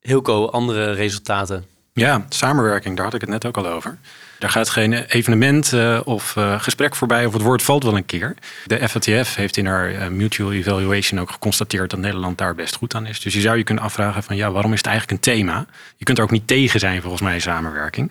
Hilco, 0.00 0.46
andere 0.46 0.92
resultaten? 0.92 1.64
Ja, 1.92 2.26
samenwerking, 2.28 2.96
daar 2.96 3.04
had 3.04 3.14
ik 3.14 3.20
het 3.20 3.30
net 3.30 3.46
ook 3.46 3.56
al 3.56 3.66
over. 3.66 3.98
Daar 4.38 4.50
gaat 4.50 4.68
geen 4.68 4.92
evenement 4.92 5.72
uh, 5.72 6.00
of 6.04 6.36
uh, 6.36 6.60
gesprek 6.60 6.96
voorbij 6.96 7.26
of 7.26 7.32
het 7.32 7.42
woord 7.42 7.62
valt 7.62 7.82
wel 7.82 7.96
een 7.96 8.06
keer. 8.06 8.34
De 8.66 8.88
FATF 8.88 9.34
heeft 9.34 9.56
in 9.56 9.66
haar 9.66 9.92
uh, 9.92 10.06
mutual 10.06 10.52
evaluation 10.52 11.20
ook 11.20 11.30
geconstateerd 11.30 11.90
dat 11.90 12.00
Nederland 12.00 12.38
daar 12.38 12.54
best 12.54 12.76
goed 12.76 12.94
aan 12.94 13.06
is. 13.06 13.20
Dus 13.20 13.34
je 13.34 13.40
zou 13.40 13.56
je 13.56 13.64
kunnen 13.64 13.84
afvragen 13.84 14.22
van 14.22 14.36
ja, 14.36 14.50
waarom 14.50 14.72
is 14.72 14.78
het 14.78 14.86
eigenlijk 14.86 15.16
een 15.16 15.32
thema? 15.32 15.66
Je 15.96 16.04
kunt 16.04 16.18
er 16.18 16.24
ook 16.24 16.30
niet 16.30 16.46
tegen 16.46 16.80
zijn 16.80 17.00
volgens 17.00 17.22
mij 17.22 17.40
samenwerking. 17.40 18.10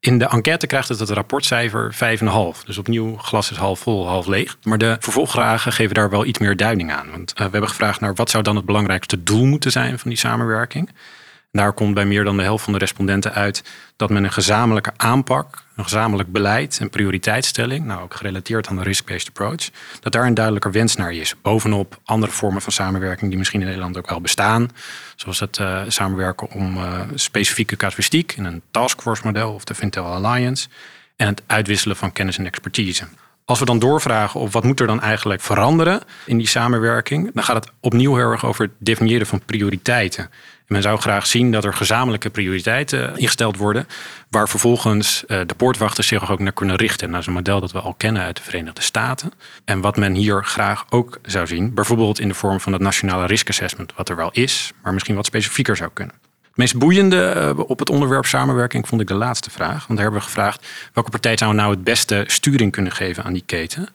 In 0.00 0.18
de 0.18 0.28
enquête 0.28 0.66
krijgt 0.66 0.88
het 0.88 0.98
het 0.98 1.10
rapportcijfer 1.10 1.94
5,5. 1.94 2.64
Dus 2.64 2.78
opnieuw, 2.78 3.16
glas 3.16 3.50
is 3.50 3.56
half 3.56 3.80
vol, 3.80 4.08
half 4.08 4.26
leeg. 4.26 4.56
Maar 4.62 4.78
de 4.78 4.96
vervolgvragen 5.00 5.72
geven 5.72 5.94
daar 5.94 6.10
wel 6.10 6.24
iets 6.24 6.38
meer 6.38 6.56
duiding 6.56 6.92
aan. 6.92 7.10
Want 7.10 7.32
we 7.36 7.42
hebben 7.42 7.68
gevraagd 7.68 8.00
naar 8.00 8.14
wat 8.14 8.30
zou 8.30 8.42
dan 8.42 8.56
het 8.56 8.64
belangrijkste 8.64 9.22
doel 9.22 9.44
moeten 9.44 9.70
zijn 9.70 9.98
van 9.98 10.10
die 10.10 10.18
samenwerking. 10.18 10.90
Daar 11.50 11.72
komt 11.72 11.94
bij 11.94 12.06
meer 12.06 12.24
dan 12.24 12.36
de 12.36 12.42
helft 12.42 12.64
van 12.64 12.72
de 12.72 12.78
respondenten 12.78 13.32
uit 13.32 13.64
dat 13.96 14.10
men 14.10 14.24
een 14.24 14.32
gezamenlijke 14.32 14.92
aanpak, 14.96 15.64
een 15.76 15.84
gezamenlijk 15.84 16.32
beleid 16.32 16.78
en 16.80 16.90
prioriteitsstelling, 16.90 17.84
nou 17.84 18.02
ook 18.02 18.14
gerelateerd 18.14 18.68
aan 18.68 18.76
de 18.76 18.82
risk-based 18.82 19.28
approach, 19.28 19.70
dat 20.00 20.12
daar 20.12 20.26
een 20.26 20.34
duidelijker 20.34 20.72
wens 20.72 20.96
naar 20.96 21.12
is. 21.12 21.34
Bovenop 21.42 22.00
andere 22.04 22.32
vormen 22.32 22.62
van 22.62 22.72
samenwerking 22.72 23.28
die 23.28 23.38
misschien 23.38 23.60
in 23.60 23.66
Nederland 23.66 23.96
ook 23.98 24.08
wel 24.08 24.20
bestaan, 24.20 24.70
zoals 25.16 25.40
het 25.40 25.58
uh, 25.58 25.82
samenwerken 25.88 26.50
om 26.50 26.76
uh, 26.76 27.00
specifieke 27.14 27.76
casuïstiek 27.76 28.32
in 28.32 28.44
een 28.44 28.62
taskforce 28.70 29.22
model 29.24 29.52
of 29.52 29.64
de 29.64 29.74
Fintel 29.74 30.04
Alliance 30.04 30.68
en 31.16 31.26
het 31.26 31.42
uitwisselen 31.46 31.96
van 31.96 32.12
kennis 32.12 32.38
en 32.38 32.46
expertise. 32.46 33.04
Als 33.48 33.58
we 33.58 33.64
dan 33.64 33.78
doorvragen 33.78 34.40
op 34.40 34.52
wat 34.52 34.64
moet 34.64 34.80
er 34.80 34.86
dan 34.86 35.00
eigenlijk 35.00 35.40
veranderen 35.40 36.00
in 36.24 36.38
die 36.38 36.46
samenwerking, 36.46 37.30
dan 37.34 37.44
gaat 37.44 37.64
het 37.64 37.72
opnieuw 37.80 38.14
heel 38.14 38.30
erg 38.30 38.44
over 38.44 38.64
het 38.64 38.72
definiëren 38.78 39.26
van 39.26 39.42
prioriteiten. 39.44 40.30
Men 40.66 40.82
zou 40.82 40.98
graag 40.98 41.26
zien 41.26 41.52
dat 41.52 41.64
er 41.64 41.74
gezamenlijke 41.74 42.30
prioriteiten 42.30 43.16
ingesteld 43.16 43.56
worden, 43.56 43.86
waar 44.30 44.48
vervolgens 44.48 45.26
eh, 45.26 45.40
de 45.46 45.54
poortwachters 45.54 46.06
zich 46.06 46.30
ook 46.30 46.38
naar 46.38 46.52
kunnen 46.52 46.76
richten. 46.76 47.10
Dat 47.10 47.20
is 47.20 47.26
een 47.26 47.32
model 47.32 47.60
dat 47.60 47.72
we 47.72 47.80
al 47.80 47.94
kennen 47.94 48.22
uit 48.22 48.36
de 48.36 48.42
Verenigde 48.42 48.82
Staten. 48.82 49.32
En 49.64 49.80
wat 49.80 49.96
men 49.96 50.14
hier 50.14 50.44
graag 50.44 50.84
ook 50.88 51.18
zou 51.22 51.46
zien, 51.46 51.74
bijvoorbeeld 51.74 52.20
in 52.20 52.28
de 52.28 52.34
vorm 52.34 52.60
van 52.60 52.72
het 52.72 52.82
nationale 52.82 53.26
risk 53.26 53.48
assessment, 53.48 53.92
wat 53.96 54.08
er 54.08 54.16
wel 54.16 54.30
is, 54.32 54.72
maar 54.82 54.92
misschien 54.92 55.16
wat 55.16 55.26
specifieker 55.26 55.76
zou 55.76 55.90
kunnen. 55.92 56.14
Het 56.56 56.64
meest 56.64 56.78
boeiende 56.78 57.26
eh, 57.26 57.58
op 57.66 57.78
het 57.78 57.90
onderwerp 57.90 58.24
samenwerking 58.24 58.88
vond 58.88 59.00
ik 59.00 59.06
de 59.06 59.14
laatste 59.14 59.50
vraag. 59.50 59.86
Want 59.86 59.88
daar 59.88 59.98
hebben 59.98 60.18
we 60.18 60.26
gevraagd 60.26 60.66
welke 60.92 61.10
partij 61.10 61.36
zou 61.36 61.54
nou 61.54 61.70
het 61.70 61.84
beste 61.84 62.24
sturing 62.26 62.72
kunnen 62.72 62.92
geven 62.92 63.24
aan 63.24 63.32
die 63.32 63.42
keten. 63.46 63.88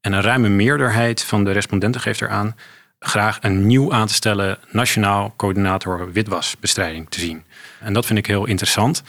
En 0.00 0.12
een 0.12 0.22
ruime 0.22 0.48
meerderheid 0.48 1.22
van 1.22 1.44
de 1.44 1.50
respondenten 1.50 2.00
geeft 2.00 2.20
eraan 2.20 2.56
graag 2.98 3.38
een 3.40 3.66
nieuw 3.66 3.92
aan 3.92 4.06
te 4.06 4.14
stellen 4.14 4.58
nationaal 4.70 5.34
coördinator 5.36 6.12
witwasbestrijding 6.12 7.10
te 7.10 7.20
zien. 7.20 7.44
En 7.80 7.92
dat 7.92 8.06
vind 8.06 8.18
ik 8.18 8.26
heel 8.26 8.46
interessant. 8.46 9.02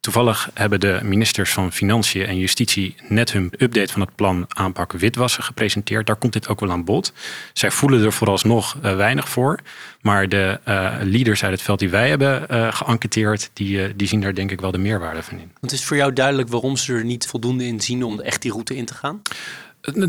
Toevallig 0.00 0.50
hebben 0.54 0.80
de 0.80 1.00
ministers 1.02 1.52
van 1.52 1.72
Financiën 1.72 2.26
en 2.26 2.38
Justitie 2.38 2.94
net 3.08 3.32
hun 3.32 3.52
update 3.58 3.92
van 3.92 4.00
het 4.00 4.14
plan 4.14 4.44
aanpak 4.48 4.92
witwassen 4.92 5.42
gepresenteerd. 5.42 6.06
Daar 6.06 6.16
komt 6.16 6.32
dit 6.32 6.48
ook 6.48 6.60
wel 6.60 6.70
aan 6.70 6.84
bod. 6.84 7.12
Zij 7.52 7.70
voelen 7.70 8.04
er 8.04 8.12
vooralsnog 8.12 8.76
uh, 8.76 8.96
weinig 8.96 9.28
voor. 9.28 9.58
Maar 10.00 10.28
de 10.28 10.60
uh, 10.68 10.94
leaders 11.02 11.42
uit 11.42 11.52
het 11.52 11.62
veld 11.62 11.78
die 11.78 11.88
wij 11.88 12.08
hebben 12.08 12.46
uh, 12.50 12.72
geënquêteerd, 12.72 13.50
die, 13.52 13.96
die 13.96 14.08
zien 14.08 14.20
daar 14.20 14.34
denk 14.34 14.50
ik 14.50 14.60
wel 14.60 14.70
de 14.70 14.78
meerwaarde 14.78 15.22
van 15.22 15.38
in. 15.38 15.52
Want 15.60 15.72
is 15.72 15.84
voor 15.84 15.96
jou 15.96 16.12
duidelijk 16.12 16.48
waarom 16.48 16.76
ze 16.76 16.92
er 16.92 17.04
niet 17.04 17.26
voldoende 17.26 17.64
in 17.64 17.80
zien 17.80 18.02
om 18.02 18.20
echt 18.20 18.42
die 18.42 18.52
route 18.52 18.76
in 18.76 18.84
te 18.84 18.94
gaan? 18.94 19.22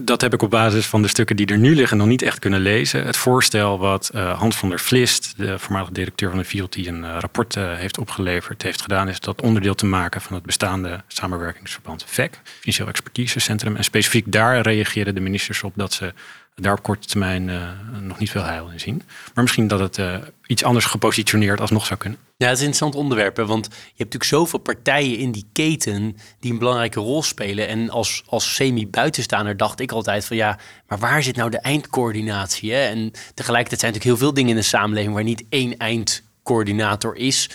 Dat 0.01 0.21
heb 0.21 0.33
ik 0.33 0.41
op 0.41 0.49
basis 0.49 0.85
van 0.85 1.01
de 1.01 1.07
stukken 1.07 1.35
die 1.35 1.45
er 1.45 1.57
nu 1.57 1.75
liggen 1.75 1.97
nog 1.97 2.07
niet 2.07 2.21
echt 2.21 2.39
kunnen 2.39 2.59
lezen. 2.59 3.05
Het 3.05 3.17
voorstel 3.17 3.79
wat 3.79 4.11
uh, 4.15 4.39
Hans 4.39 4.55
van 4.55 4.69
der 4.69 4.79
Vlist, 4.79 5.33
de 5.38 5.59
voormalige 5.59 5.93
directeur 5.93 6.29
van 6.29 6.39
de 6.39 6.45
Field, 6.45 6.73
die 6.73 6.88
een 6.88 7.03
uh, 7.03 7.17
rapport 7.19 7.55
uh, 7.55 7.73
heeft 7.73 7.97
opgeleverd, 7.97 8.61
heeft 8.61 8.81
gedaan, 8.81 9.07
is 9.07 9.19
dat 9.19 9.41
onderdeel 9.41 9.75
te 9.75 9.85
maken 9.85 10.21
van 10.21 10.35
het 10.35 10.45
bestaande 10.45 11.03
samenwerkingsverband 11.07 12.03
VEC, 12.07 12.39
Financieel 12.43 12.88
Expertisecentrum. 12.88 13.75
En 13.75 13.83
specifiek 13.83 14.31
daar 14.31 14.61
reageerden 14.61 15.15
de 15.15 15.21
ministers 15.21 15.63
op 15.63 15.73
dat 15.75 15.93
ze 15.93 16.13
daar 16.61 16.73
op 16.77 16.83
korte 16.83 17.07
termijn 17.07 17.51
nog 18.01 18.19
niet 18.19 18.31
veel 18.31 18.43
heil 18.43 18.69
in 18.71 18.79
zien. 18.79 19.01
Maar 19.33 19.43
misschien 19.43 19.67
dat 19.67 19.79
het 19.79 20.21
iets 20.45 20.63
anders 20.63 20.85
gepositioneerd 20.85 21.61
alsnog 21.61 21.85
zou 21.85 21.99
kunnen. 21.99 22.19
Ja, 22.37 22.47
het 22.47 22.55
is 22.55 22.63
een 22.63 22.69
interessant 22.69 23.03
onderwerp. 23.03 23.37
Want 23.37 23.65
je 23.65 23.71
hebt 23.71 23.97
natuurlijk 23.97 24.23
zoveel 24.23 24.59
partijen 24.59 25.17
in 25.17 25.31
die 25.31 25.45
keten 25.51 26.17
die 26.39 26.51
een 26.51 26.57
belangrijke 26.57 26.99
rol 26.99 27.23
spelen. 27.23 27.67
En 27.67 27.89
als, 27.89 28.23
als 28.25 28.55
semi-buitenstaander 28.55 29.57
dacht 29.57 29.79
ik 29.79 29.91
altijd 29.91 30.25
van 30.25 30.37
ja, 30.37 30.59
maar 30.87 30.99
waar 30.99 31.23
zit 31.23 31.35
nou 31.35 31.49
de 31.49 31.59
eindcoördinatie? 31.59 32.71
Hè? 32.71 32.81
En 32.85 33.11
tegelijkertijd 33.33 33.79
zijn 33.79 33.93
natuurlijk 33.93 34.03
heel 34.03 34.17
veel 34.17 34.33
dingen 34.33 34.49
in 34.49 34.55
de 34.55 34.61
samenleving 34.61 35.13
waar 35.13 35.23
niet 35.23 35.43
één 35.49 35.77
eindcoördinator 35.77 37.15
is. 37.15 37.49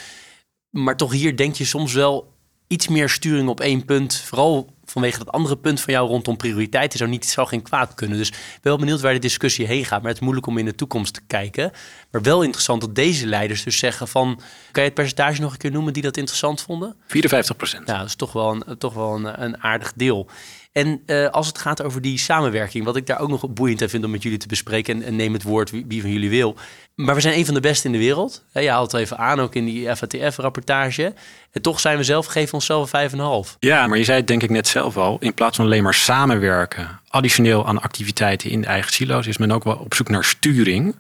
Maar 0.71 0.97
toch 0.97 1.13
hier 1.13 1.37
denk 1.37 1.55
je 1.55 1.65
soms 1.65 1.93
wel 1.93 2.33
iets 2.67 2.89
meer 2.89 3.09
sturing 3.09 3.49
op 3.49 3.61
één 3.61 3.85
punt. 3.85 4.17
Vooral 4.17 4.74
vanwege 4.85 5.19
dat 5.19 5.31
andere 5.31 5.57
punt 5.57 5.81
van 5.81 5.93
jou 5.93 6.09
rondom 6.09 6.37
prioriteiten 6.37 6.99
zou, 6.99 7.11
niet, 7.11 7.27
zou 7.27 7.49
geen 7.49 7.63
kwaad 7.63 7.95
kunnen. 7.95 8.19
Dus 8.19 8.29
ik 8.29 8.35
ben 8.35 8.61
wel 8.63 8.79
benieuwd 8.79 9.01
waar 9.01 9.13
de 9.13 9.19
discussie 9.19 9.67
heen 9.67 9.85
gaat. 9.85 9.99
Maar 9.99 10.09
het 10.09 10.17
is 10.17 10.23
moeilijk 10.23 10.47
om 10.47 10.59
in 10.59 10.65
de 10.65 10.75
toekomst 10.75 11.15
te 11.15 11.21
kijken. 11.27 11.73
Maar 12.11 12.23
wel 12.23 12.43
interessant 12.43 12.81
dat 12.81 12.95
deze 12.95 13.27
leiders 13.27 13.63
dus 13.63 13.79
zeggen 13.79 14.09
van... 14.09 14.41
Kan 14.71 14.83
je 14.83 14.89
het 14.89 14.95
percentage 14.95 15.41
nog 15.41 15.53
een 15.53 15.59
keer 15.59 15.71
noemen 15.71 15.93
die 15.93 16.03
dat 16.03 16.17
interessant 16.17 16.61
vonden? 16.61 16.97
54 17.07 17.57
procent. 17.57 17.89
Ja, 17.89 17.99
dat 17.99 18.07
is 18.07 18.15
toch 18.15 18.33
wel 18.33 18.51
een, 18.53 18.79
toch 18.79 18.95
wel 18.95 19.15
een, 19.15 19.43
een 19.43 19.63
aardig 19.63 19.93
deel. 19.97 20.29
En 20.75 21.03
uh, 21.07 21.29
als 21.29 21.47
het 21.47 21.59
gaat 21.59 21.83
over 21.83 22.01
die 22.01 22.19
samenwerking, 22.19 22.85
wat 22.85 22.97
ik 22.97 23.07
daar 23.07 23.21
ook 23.21 23.29
nog 23.29 23.49
boeiend 23.49 23.85
vind 23.87 24.05
om 24.05 24.11
met 24.11 24.23
jullie 24.23 24.39
te 24.39 24.47
bespreken, 24.47 25.03
en, 25.03 25.17
neem 25.17 25.33
het 25.33 25.43
woord 25.43 25.71
wie, 25.71 26.01
van 26.01 26.13
jullie 26.13 26.31
wil. 26.31 26.57
Maar 26.95 27.15
we 27.15 27.21
zijn 27.21 27.39
een 27.39 27.45
van 27.45 27.55
de 27.55 27.61
beste 27.61 27.87
in 27.87 27.93
de 27.93 27.99
wereld. 27.99 28.45
je 28.53 28.71
haalt 28.71 28.95
even 28.95 29.19
aan, 29.19 29.41
ook 29.41 29.55
in 29.55 29.65
die 29.65 29.97
FATF-rapportage. 29.97 31.15
En 31.51 31.63
toch 31.63 31.81
zijn 31.81 31.97
we 31.97 32.03
zelf, 32.03 32.27
geven 32.27 32.55
onszelf 32.55 32.93
een 32.93 33.11
5,5. 33.11 33.59
Ja, 33.59 33.87
maar 33.87 33.99
je 33.99 34.05
zei 34.05 34.19
het 34.19 34.27
denk 34.27 34.43
ik 34.43 34.51
net 34.51 34.69
zelf 34.69 34.97
al. 34.97 35.17
In 35.21 35.35
plaats 35.35 35.57
van 35.57 35.65
alleen 35.65 35.83
maar 35.83 35.95
samenwerken, 35.95 37.01
additioneel 37.09 37.67
aan 37.67 37.81
activiteiten 37.81 38.51
in 38.51 38.61
de 38.61 38.67
eigen 38.67 38.93
silo's, 38.93 39.27
is 39.27 39.39
men 39.39 39.53
ook 39.53 39.65
wel 39.65 39.77
op 39.77 39.95
zoek 39.95 40.09
naar 40.09 40.25
sturing 40.25 40.95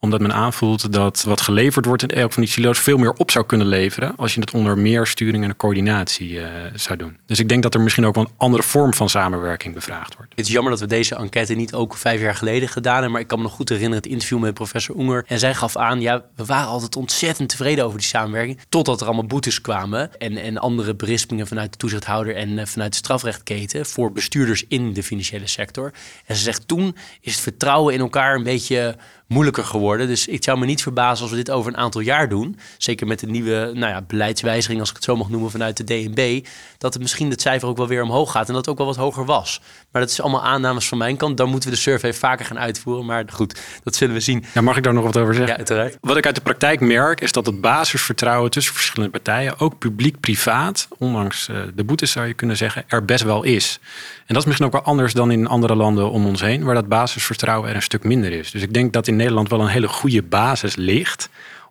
omdat 0.00 0.20
men 0.20 0.32
aanvoelt 0.32 0.92
dat 0.92 1.22
wat 1.22 1.40
geleverd 1.40 1.84
wordt 1.84 2.02
in 2.02 2.08
elk 2.08 2.32
van 2.32 2.42
die 2.42 2.52
silo's 2.52 2.78
veel 2.78 2.96
meer 2.96 3.12
op 3.12 3.30
zou 3.30 3.46
kunnen 3.46 3.66
leveren 3.66 4.16
als 4.16 4.34
je 4.34 4.40
het 4.40 4.50
onder 4.50 4.78
meer 4.78 5.06
sturing 5.06 5.44
en 5.44 5.56
coördinatie 5.56 6.30
uh, 6.30 6.46
zou 6.74 6.98
doen. 6.98 7.16
Dus 7.26 7.38
ik 7.38 7.48
denk 7.48 7.62
dat 7.62 7.74
er 7.74 7.80
misschien 7.80 8.06
ook 8.06 8.14
wel 8.14 8.24
een 8.24 8.32
andere 8.36 8.62
vorm 8.62 8.94
van 8.94 9.08
samenwerking 9.08 9.74
bevraagd 9.74 10.16
wordt. 10.16 10.30
Het 10.34 10.46
is 10.46 10.52
jammer 10.52 10.70
dat 10.72 10.80
we 10.80 10.86
deze 10.86 11.14
enquête 11.14 11.54
niet 11.54 11.74
ook 11.74 11.96
vijf 11.96 12.20
jaar 12.20 12.34
geleden 12.34 12.68
gedaan 12.68 12.92
hebben, 12.92 13.12
maar 13.12 13.20
ik 13.20 13.26
kan 13.26 13.38
me 13.38 13.44
nog 13.44 13.52
goed 13.52 13.68
herinneren 13.68 14.02
het 14.02 14.12
interview 14.12 14.38
met 14.38 14.54
professor 14.54 14.98
Unger. 14.98 15.24
En 15.26 15.38
zij 15.38 15.54
gaf 15.54 15.76
aan, 15.76 16.00
ja, 16.00 16.24
we 16.36 16.44
waren 16.44 16.68
altijd 16.68 16.96
ontzettend 16.96 17.48
tevreden 17.48 17.84
over 17.84 17.98
die 17.98 18.06
samenwerking, 18.06 18.60
totdat 18.68 19.00
er 19.00 19.06
allemaal 19.06 19.26
boetes 19.26 19.60
kwamen 19.60 20.18
en, 20.18 20.36
en 20.36 20.58
andere 20.58 20.94
berispingen 20.94 21.46
vanuit 21.46 21.72
de 21.72 21.78
toezichthouder 21.78 22.36
en 22.36 22.48
uh, 22.48 22.64
vanuit 22.64 22.92
de 22.92 22.98
strafrechtketen 22.98 23.86
voor 23.86 24.12
bestuurders 24.12 24.64
in 24.68 24.92
de 24.92 25.02
financiële 25.02 25.46
sector. 25.46 25.92
En 26.26 26.36
ze 26.36 26.42
zegt 26.42 26.68
toen 26.68 26.96
is 27.20 27.32
het 27.32 27.42
vertrouwen 27.42 27.94
in 27.94 28.00
elkaar 28.00 28.34
een 28.34 28.42
beetje 28.42 28.96
moeilijker 29.28 29.64
geworden. 29.64 30.06
Dus 30.06 30.26
ik 30.26 30.44
zou 30.44 30.58
me 30.58 30.66
niet 30.66 30.82
verbazen 30.82 31.22
als 31.22 31.30
we 31.30 31.36
dit 31.36 31.50
over 31.50 31.72
een 31.72 31.78
aantal 31.78 32.00
jaar 32.00 32.28
doen. 32.28 32.58
Zeker 32.78 33.06
met 33.06 33.20
de 33.20 33.26
nieuwe 33.26 33.70
nou 33.74 33.92
ja, 33.92 34.02
beleidswijziging, 34.02 34.80
als 34.80 34.88
ik 34.88 34.94
het 34.94 35.04
zo 35.04 35.16
mag 35.16 35.28
noemen, 35.28 35.50
vanuit 35.50 35.76
de 35.76 35.84
DNB. 35.84 36.46
Dat 36.78 36.92
het 36.92 37.02
misschien 37.02 37.30
het 37.30 37.40
cijfer 37.40 37.68
ook 37.68 37.76
wel 37.76 37.86
weer 37.86 38.02
omhoog 38.02 38.30
gaat 38.30 38.48
en 38.48 38.54
dat 38.54 38.64
het 38.64 38.68
ook 38.68 38.78
wel 38.78 38.86
wat 38.86 38.96
hoger 38.96 39.24
was. 39.24 39.60
Maar 39.92 40.02
dat 40.02 40.10
is 40.10 40.20
allemaal 40.20 40.42
aannames 40.42 40.88
van 40.88 40.98
mijn 40.98 41.16
kant. 41.16 41.36
Dan 41.36 41.48
moeten 41.48 41.68
we 41.70 41.74
de 41.74 41.80
survey 41.80 42.14
vaker 42.14 42.46
gaan 42.46 42.58
uitvoeren. 42.58 43.04
Maar 43.06 43.24
goed, 43.32 43.60
dat 43.82 43.94
zullen 43.94 44.14
we 44.14 44.20
zien. 44.20 44.44
Ja, 44.54 44.60
mag 44.60 44.76
ik 44.76 44.82
daar 44.82 44.94
nog 44.94 45.04
wat 45.04 45.16
over 45.16 45.34
zeggen? 45.34 45.52
Ja, 45.52 45.58
uiteraard. 45.58 45.96
Wat 46.00 46.16
ik 46.16 46.26
uit 46.26 46.34
de 46.34 46.40
praktijk 46.40 46.80
merk, 46.80 47.20
is 47.20 47.32
dat 47.32 47.46
het 47.46 47.60
basisvertrouwen 47.60 48.50
tussen 48.50 48.74
verschillende 48.74 49.10
partijen, 49.10 49.58
ook 49.58 49.78
publiek-privaat, 49.78 50.88
ondanks 50.98 51.48
eh, 51.48 51.56
de 51.74 51.84
boetes 51.84 52.10
zou 52.10 52.26
je 52.26 52.34
kunnen 52.34 52.56
zeggen, 52.56 52.84
er 52.86 53.04
best 53.04 53.24
wel 53.24 53.42
is. 53.42 53.78
En 54.26 54.34
dat 54.34 54.36
is 54.36 54.44
misschien 54.44 54.66
ook 54.66 54.72
wel 54.72 54.82
anders 54.82 55.12
dan 55.12 55.30
in 55.30 55.46
andere 55.46 55.74
landen 55.74 56.10
om 56.10 56.26
ons 56.26 56.40
heen, 56.40 56.64
waar 56.64 56.74
dat 56.74 56.88
basisvertrouwen 56.88 57.68
er 57.68 57.74
een 57.74 57.82
stuk 57.82 58.04
minder 58.04 58.32
is. 58.32 58.50
Dus 58.50 58.62
ik 58.62 58.74
denk 58.74 58.92
dat 58.92 59.06
in 59.06 59.16
Nederland 59.16 59.48
wel 59.48 59.60
een 59.60 59.66
hele 59.66 59.88
goede 59.88 60.22
basis 60.22 60.76
ligt 60.76 61.28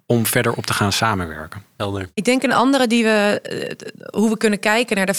om 0.10 0.26
verder 0.26 0.54
op 0.54 0.66
te 0.66 0.74
gaan 0.74 0.92
samenwerken. 0.92 1.64
Helder. 1.78 2.10
Ik 2.14 2.26
denk 2.26 2.44
een 2.44 2.54
andere 2.54 2.88
die 2.88 3.04
we, 3.04 3.42
uh, 3.52 4.22
hoe 4.22 4.30
we 4.30 4.38
kunnen 4.38 4.60
kijken 4.60 4.96
naar 4.96 5.06
de 5.06 5.14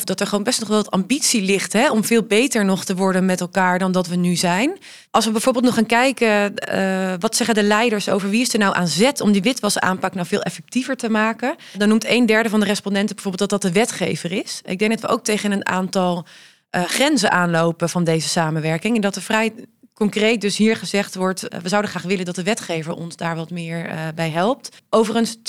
5,5, 0.00 0.04
dat 0.04 0.20
er 0.20 0.26
gewoon 0.26 0.44
best 0.44 0.60
nog 0.60 0.68
wel 0.68 0.76
wat 0.76 0.90
ambitie 0.90 1.42
ligt 1.42 1.72
hè, 1.72 1.90
om 1.90 2.04
veel 2.04 2.22
beter 2.22 2.64
nog 2.64 2.84
te 2.84 2.94
worden 2.94 3.24
met 3.24 3.40
elkaar 3.40 3.78
dan 3.78 3.92
dat 3.92 4.06
we 4.06 4.16
nu 4.16 4.34
zijn. 4.34 4.78
Als 5.10 5.24
we 5.24 5.30
bijvoorbeeld 5.30 5.64
nog 5.64 5.74
gaan 5.74 5.86
kijken, 5.86 6.54
uh, 6.74 7.14
wat 7.18 7.36
zeggen 7.36 7.54
de 7.54 7.62
leiders 7.62 8.08
over 8.08 8.30
wie 8.30 8.40
is 8.40 8.52
er 8.52 8.58
nou 8.58 8.74
aan 8.74 8.88
zet 8.88 9.20
om 9.20 9.32
die 9.32 9.42
witwasaanpak 9.42 10.14
nou 10.14 10.26
veel 10.26 10.42
effectiever 10.42 10.96
te 10.96 11.10
maken, 11.10 11.56
dan 11.76 11.88
noemt 11.88 12.08
een 12.08 12.26
derde 12.26 12.48
van 12.48 12.60
de 12.60 12.66
respondenten 12.66 13.14
bijvoorbeeld 13.14 13.50
dat 13.50 13.60
dat 13.60 13.72
de 13.72 13.78
wetgever 13.78 14.32
is. 14.32 14.60
Ik 14.64 14.78
denk 14.78 14.90
dat 14.90 15.00
we 15.00 15.08
ook 15.08 15.24
tegen 15.24 15.52
een 15.52 15.66
aantal 15.66 16.26
uh, 16.76 16.84
grenzen 16.84 17.30
aanlopen 17.30 17.88
van 17.88 18.04
deze 18.04 18.28
samenwerking 18.28 18.94
en 18.94 19.00
dat 19.00 19.16
er 19.16 19.22
vrij 19.22 19.52
concreet 19.96 20.40
dus 20.40 20.56
hier 20.56 20.76
gezegd 20.76 21.14
wordt, 21.14 21.54
uh, 21.54 21.60
we 21.60 21.68
zouden 21.68 21.90
graag 21.90 22.02
willen 22.02 22.24
dat 22.24 22.34
de 22.34 22.42
wetgever 22.42 22.94
ons 22.94 23.16
daar 23.16 23.36
wat 23.36 23.50
meer 23.50 23.86
uh, 23.86 24.08
bij 24.14 24.30
helpt. 24.30 24.82
Overigens, 24.90 25.36
20% 25.36 25.40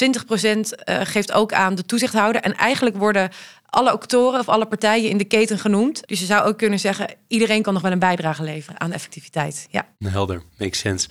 uh, 0.49 0.99
geeft 1.03 1.31
ook 1.31 1.53
aan 1.53 1.75
de 1.75 1.85
toezichthouder. 1.85 2.41
En 2.41 2.55
eigenlijk 2.55 2.95
worden 2.95 3.29
alle 3.65 3.91
actoren 3.91 4.39
of 4.39 4.49
alle 4.49 4.65
partijen 4.65 5.09
in 5.09 5.17
de 5.17 5.25
keten 5.25 5.59
genoemd. 5.59 6.07
Dus 6.07 6.19
je 6.19 6.25
zou 6.25 6.47
ook 6.47 6.57
kunnen 6.57 6.79
zeggen, 6.79 7.15
iedereen 7.27 7.61
kan 7.61 7.73
nog 7.73 7.81
wel 7.81 7.91
een 7.91 7.99
bijdrage 7.99 8.43
leveren 8.43 8.79
aan 8.79 8.91
effectiviteit. 8.91 9.67
Ja. 9.71 9.87
Helder, 9.99 10.41
makes 10.57 10.79
sense 10.79 11.07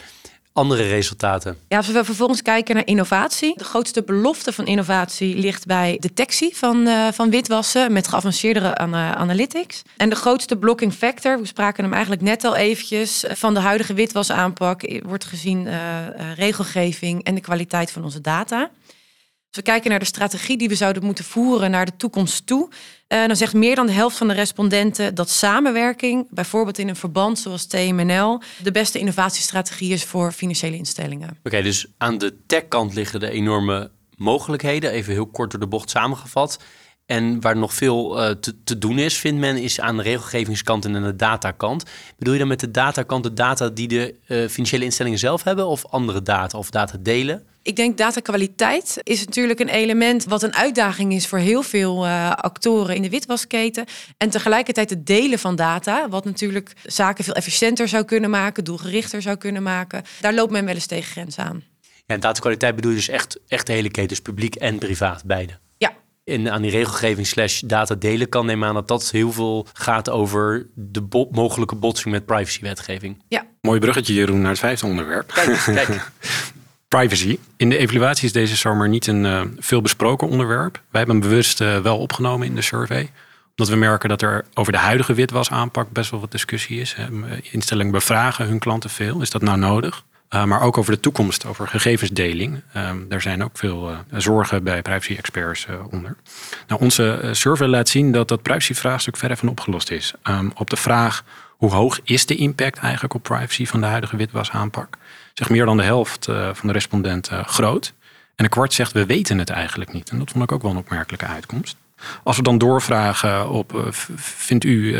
andere 0.57 0.83
resultaten? 0.89 1.57
Ja, 1.69 1.77
als 1.77 1.89
we 1.89 2.05
vervolgens 2.05 2.43
kijken 2.43 2.75
naar 2.75 2.87
innovatie. 2.87 3.55
De 3.57 3.65
grootste 3.65 4.03
belofte 4.03 4.53
van 4.53 4.67
innovatie 4.67 5.37
ligt 5.37 5.67
bij 5.67 5.97
detectie 6.01 6.57
van, 6.57 6.87
uh, 6.87 7.09
van 7.13 7.31
witwassen 7.31 7.93
met 7.93 8.09
geavanceerdere 8.09 8.77
ana 8.77 9.15
analytics. 9.15 9.83
En 9.97 10.09
de 10.09 10.17
grootste 10.17 10.57
blocking 10.57 10.93
factor, 10.93 11.41
we 11.41 11.47
spraken 11.47 11.85
hem 11.85 11.93
eigenlijk 11.93 12.23
net 12.23 12.45
al 12.45 12.57
eventjes, 12.57 13.25
van 13.29 13.55
de 13.55 13.61
huidige 13.61 13.95
witwasaanpak 13.95 15.01
wordt 15.05 15.25
gezien 15.25 15.67
uh, 15.67 15.75
uh, 15.75 16.35
regelgeving 16.37 17.25
en 17.25 17.35
de 17.35 17.41
kwaliteit 17.41 17.91
van 17.91 18.05
onze 18.05 18.21
data. 18.21 18.71
We 19.57 19.63
kijken 19.63 19.91
naar 19.91 19.99
de 19.99 20.05
strategie 20.05 20.57
die 20.57 20.69
we 20.69 20.75
zouden 20.75 21.05
moeten 21.05 21.25
voeren 21.25 21.71
naar 21.71 21.87
de 21.87 21.97
toekomst 21.97 22.47
toe, 22.47 22.69
uh, 23.09 23.27
dan 23.27 23.37
zegt 23.37 23.55
meer 23.55 23.75
dan 23.75 23.87
de 23.87 23.93
helft 23.93 24.17
van 24.17 24.29
de 24.29 24.35
respondenten 24.35 25.15
dat 25.15 25.31
samenwerking, 25.31 26.27
bijvoorbeeld 26.31 26.79
in 26.79 26.89
een 26.89 26.97
verband 26.97 27.39
zoals 27.39 27.67
TMNL, 27.67 28.41
de 28.63 28.71
beste 28.71 28.99
innovatiestrategie 28.99 29.93
is 29.93 30.05
voor 30.05 30.33
financiële 30.33 30.77
instellingen. 30.77 31.39
Oké, 31.45 31.63
dus 31.63 31.87
aan 31.99 32.19
de 32.19 32.37
tech-kant 32.47 32.95
liggen 32.95 33.21
de 33.21 33.31
enorme 33.31 33.91
mogelijkheden, 34.17 34.91
even 34.91 35.13
heel 35.13 35.27
kort 35.27 35.51
door 35.51 35.61
de 35.61 35.67
bocht 35.67 35.91
samengevat. 35.91 36.59
En 37.07 37.41
waar 37.41 37.57
nog 37.57 37.75
veel 37.75 38.23
uh, 38.23 38.31
te, 38.31 38.63
te, 38.65 38.79
doen 38.79 38.99
is, 38.99 39.19
vindt 39.19 39.41
men, 39.41 39.57
is 39.57 39.81
aan 39.81 39.97
de 39.97 40.03
regelgevingskant 40.03 40.85
en 40.85 40.97
aan 40.97 41.03
de 41.03 41.17
datakant. 41.17 41.85
Bedoel 42.19 42.33
je 42.33 42.39
dan 42.39 42.49
met 42.49 42.61
de 42.61 42.71
datakant 42.71 43.23
de 43.23 43.33
data 43.33 43.69
die 43.69 43.89
de 43.89 44.15
uh, 44.29 44.49
financiële 44.49 44.85
instellingen 44.85 45.19
zelf 45.19 45.43
hebben 45.43 45.67
of 45.67 45.87
andere 45.87 46.23
data 46.23 46.59
of 46.59 46.71
data 46.71 46.97
delen? 47.01 47.47
Ik 47.63 47.77
denk 47.77 47.99
datakwaliteit 47.99 49.01
is 49.03 49.25
natuurlijk 49.25 49.61
een 49.61 49.69
element 49.69 50.25
wat 50.25 50.43
een 50.43 50.55
uitdaging 50.55 51.13
is 51.13 51.27
voor 51.27 51.39
heel 51.39 51.63
veel 51.63 52.05
uh, 52.05 52.31
actoren 52.31 52.95
in 52.97 53.03
de 53.03 53.11
witwasketen. 53.11 53.85
En 54.17 54.31
tegelijkertijd 54.31 54.91
het 54.91 55.07
delen 55.07 55.39
van 55.39 55.57
data, 55.57 56.09
wat 56.09 56.25
natuurlijk 56.25 56.73
zaken 56.85 57.25
veel 57.25 57.35
efficiënter 57.35 57.89
zou 57.89 58.05
kunnen 58.05 58.31
maken, 58.31 58.65
doelgerichter 58.65 59.23
zou 59.23 59.37
kunnen 59.37 59.63
maken. 59.63 60.03
Daar 60.21 60.35
loopt 60.35 60.53
men 60.53 60.65
wel 60.65 60.75
eens 60.75 60.87
tegen 60.87 61.11
grens 61.11 61.39
aan. 61.39 61.65
Ja, 61.81 62.15
en 62.15 62.21
datakwaliteit 62.21 62.75
bedoel 62.75 62.91
je 62.91 62.97
dus 62.97 63.09
echt, 63.09 63.39
echt 63.49 63.67
de 63.67 63.73
hele 63.73 63.91
keten, 63.91 64.09
dus 64.09 64.21
publiek 64.21 64.55
en 64.55 64.79
privaat, 64.79 65.25
beide? 65.25 65.59
In, 66.27 66.51
aan 66.51 66.63
die 66.63 66.71
regelgeving 66.71 67.27
slash 67.27 67.61
data 67.61 67.95
delen 67.95 68.29
kan 68.29 68.47
nemen 68.47 68.69
aan 68.69 68.75
dat 68.75 68.89
dat 68.89 69.11
heel 69.11 69.33
veel 69.33 69.67
gaat 69.73 70.11
over 70.11 70.67
de 70.75 71.03
bo 71.03 71.29
mogelijke 71.31 71.75
botsing 71.75 72.15
met 72.15 72.27
privacywetgeving. 72.27 73.23
Ja. 73.29 73.47
Mooi 73.61 73.81
bruggetje 73.81 74.15
Jeroen 74.15 74.41
naar 74.41 74.51
het 74.51 74.59
vijfde 74.59 74.87
onderwerp. 74.87 75.33
Kijk, 75.33 75.63
kijk. 75.65 76.11
Privacy. 76.89 77.39
In 77.57 77.69
de 77.69 77.77
evaluatie 77.77 78.25
is 78.25 78.33
deze 78.33 78.57
zomer 78.57 78.89
niet 78.89 79.07
een 79.07 79.25
uh, 79.25 79.43
veel 79.59 79.81
besproken 79.81 80.29
onderwerp. 80.29 80.75
Wij 80.75 81.01
hebben 81.01 81.17
hem 81.21 81.29
bewust 81.29 81.61
uh, 81.61 81.79
wel 81.79 81.99
opgenomen 81.99 82.47
in 82.47 82.55
de 82.55 82.63
survey. 82.63 83.11
Omdat 83.51 83.69
we 83.69 83.77
merken 83.77 84.09
dat 84.09 84.23
er 84.23 84.45
over 84.55 84.73
de 84.73 84.79
huidige 84.79 85.15
witwasaanpak 85.15 85.91
best 85.91 86.11
wel 86.11 86.21
wat 86.21 86.31
discussie 86.31 86.81
is. 86.81 86.97
Instellingen 87.51 87.93
bevragen 87.93 88.47
hun 88.47 88.59
klanten 88.59 88.91
veel. 88.91 89.21
Is 89.21 89.31
dat 89.31 89.43
nou 89.43 89.59
nodig? 89.59 90.05
Maar 90.29 90.61
ook 90.61 90.79
over 90.79 90.93
de 90.93 91.01
toekomst, 91.01 91.47
over 91.47 91.69
gegevensdeling. 91.69 92.63
Um, 92.77 93.09
daar 93.09 93.21
zijn 93.21 93.45
ook 93.45 93.59
veel 93.59 93.97
zorgen 94.11 94.65
bij 94.65 94.83
privacy-experts 94.83 95.67
onder. 95.91 96.17
Nou, 96.67 96.81
onze 96.81 97.29
survey 97.33 97.67
laat 97.67 97.89
zien 97.89 98.13
dat 98.13 98.29
dat 98.29 98.43
privacy-vraagstuk 98.43 99.17
verder 99.17 99.37
van 99.37 99.49
opgelost 99.49 99.91
is. 99.91 100.15
Um, 100.25 100.53
op 100.55 100.71
de 100.71 100.77
vraag 100.77 101.25
hoe 101.49 101.71
hoog 101.71 102.01
is 102.05 102.27
de 102.27 102.37
impact 102.37 102.79
eigenlijk 102.79 103.15
op 103.15 103.23
privacy 103.23 103.67
van 103.67 103.81
de 103.81 103.87
huidige 103.87 104.17
witwasaanpak, 104.17 104.97
zegt 105.35 105.51
meer 105.51 105.65
dan 105.65 105.77
de 105.77 105.83
helft 105.83 106.25
van 106.53 106.67
de 106.67 106.73
respondenten 106.73 107.45
groot. 107.45 107.93
En 108.35 108.45
een 108.45 108.51
kwart 108.51 108.73
zegt 108.73 108.93
we 108.93 109.07
weten 109.07 109.39
het 109.39 109.51
eigenlijk 109.51 109.93
niet. 109.93 110.11
En 110.11 110.19
dat 110.19 110.31
vond 110.31 110.45
ik 110.45 110.53
ook 110.53 110.63
wel 110.63 110.71
een 110.71 110.77
opmerkelijke 110.77 111.27
uitkomst. 111.27 111.77
Als 112.23 112.37
we 112.37 112.43
dan 112.43 112.59
doorvragen 112.59 113.51
op, 113.51 113.89
vindt 114.17 114.65
u 114.65 114.93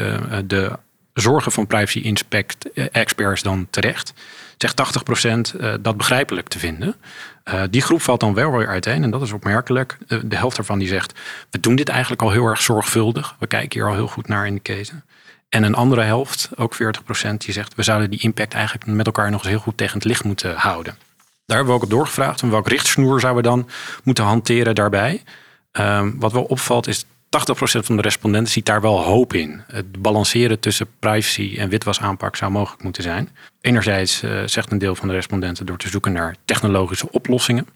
de 0.45 0.79
zorgen 1.13 1.53
van 1.53 1.67
privacy 1.67 2.15
experts 2.93 3.43
dan 3.43 3.67
terecht? 3.71 4.15
Zegt 4.57 4.83
80% 5.55 5.57
uh, 5.61 5.75
dat 5.81 5.97
begrijpelijk 5.97 6.49
te 6.49 6.59
vinden. 6.59 6.97
die 7.71 7.83
groep 7.83 8.03
valt 8.03 8.21
dan 8.21 8.35
wel 8.35 8.51
weer 8.51 8.69
uiteen 8.69 9.03
en 9.03 9.11
dat 9.11 9.23
is 9.23 9.33
opmerkelijk. 9.33 9.99
de 10.09 10.37
helft 10.37 10.57
daarvan 10.57 10.79
die 10.79 10.89
zegt, 10.89 11.19
we 11.51 11.61
doen 11.61 11.77
dit 11.77 11.89
eigenlijk 11.89 12.23
al 12.23 12.31
heel 12.31 12.47
erg 12.47 12.61
zorgvuldig. 12.61 13.37
We 13.39 13.47
kijken 13.47 13.81
hier 13.81 13.89
al 13.89 13.95
heel 13.95 14.09
goed 14.09 14.29
naar 14.29 14.47
in 14.47 14.55
de 14.55 14.61
keten. 14.61 15.05
En 15.49 15.63
een 15.63 15.75
andere 15.75 16.03
helft, 16.03 16.51
ook 16.57 16.75
40%, 16.75 16.79
die 17.37 17.53
zegt, 17.53 17.75
we 17.75 17.83
zouden 17.83 18.11
die 18.11 18.21
impact 18.21 18.55
eigenlijk 18.55 18.87
met 18.87 19.07
elkaar 19.07 19.31
nog 19.31 19.41
eens 19.41 19.49
heel 19.49 19.59
goed 19.59 19.77
tegen 19.77 19.95
het 19.95 20.05
licht 20.05 20.25
moeten 20.25 20.55
houden. 20.55 20.97
Daar 21.47 21.57
hebben 21.57 21.75
we 21.75 21.81
ook 21.81 21.85
op 21.87 21.91
doorgevraagd. 21.91 22.43
En 22.43 22.51
welk 22.51 22.69
richtsnoer 22.69 23.21
zouden 23.21 23.43
we 23.43 23.49
dan 23.49 23.69
moeten 24.05 24.25
hanteren 24.25 24.75
daarbij? 24.75 25.23
Um, 25.73 26.21
wat 26.21 26.33
wel 26.33 26.45
opvalt 26.45 26.87
is 26.87 27.05
80% 27.27 27.29
van 27.59 27.97
de 27.97 28.03
respondenten 28.03 28.53
ziet 28.53 28.67
daar 28.67 28.81
wel 28.81 29.03
hoop 29.03 29.33
in. 29.33 29.63
Het 29.67 30.03
balanceren 30.03 30.61
tussen 30.61 30.89
privacy 30.99 31.55
en 31.59 31.69
witwasaanpak 31.69 32.37
zou 32.37 32.51
mogelijk 32.51 32.83
moeten 32.83 33.03
zijn. 33.03 33.29
Enerzijds 33.61 34.23
uh, 34.23 34.43
zegt 34.47 34.73
een 34.73 34.79
deel 34.79 34.95
van 34.95 35.09
de 35.09 35.15
respondenten 35.15 35.67
door 35.67 35.79
te 35.79 35.89
zoeken 35.89 36.13
naar 36.13 36.37
technologische 36.45 37.11
oplossingen. 37.11 37.67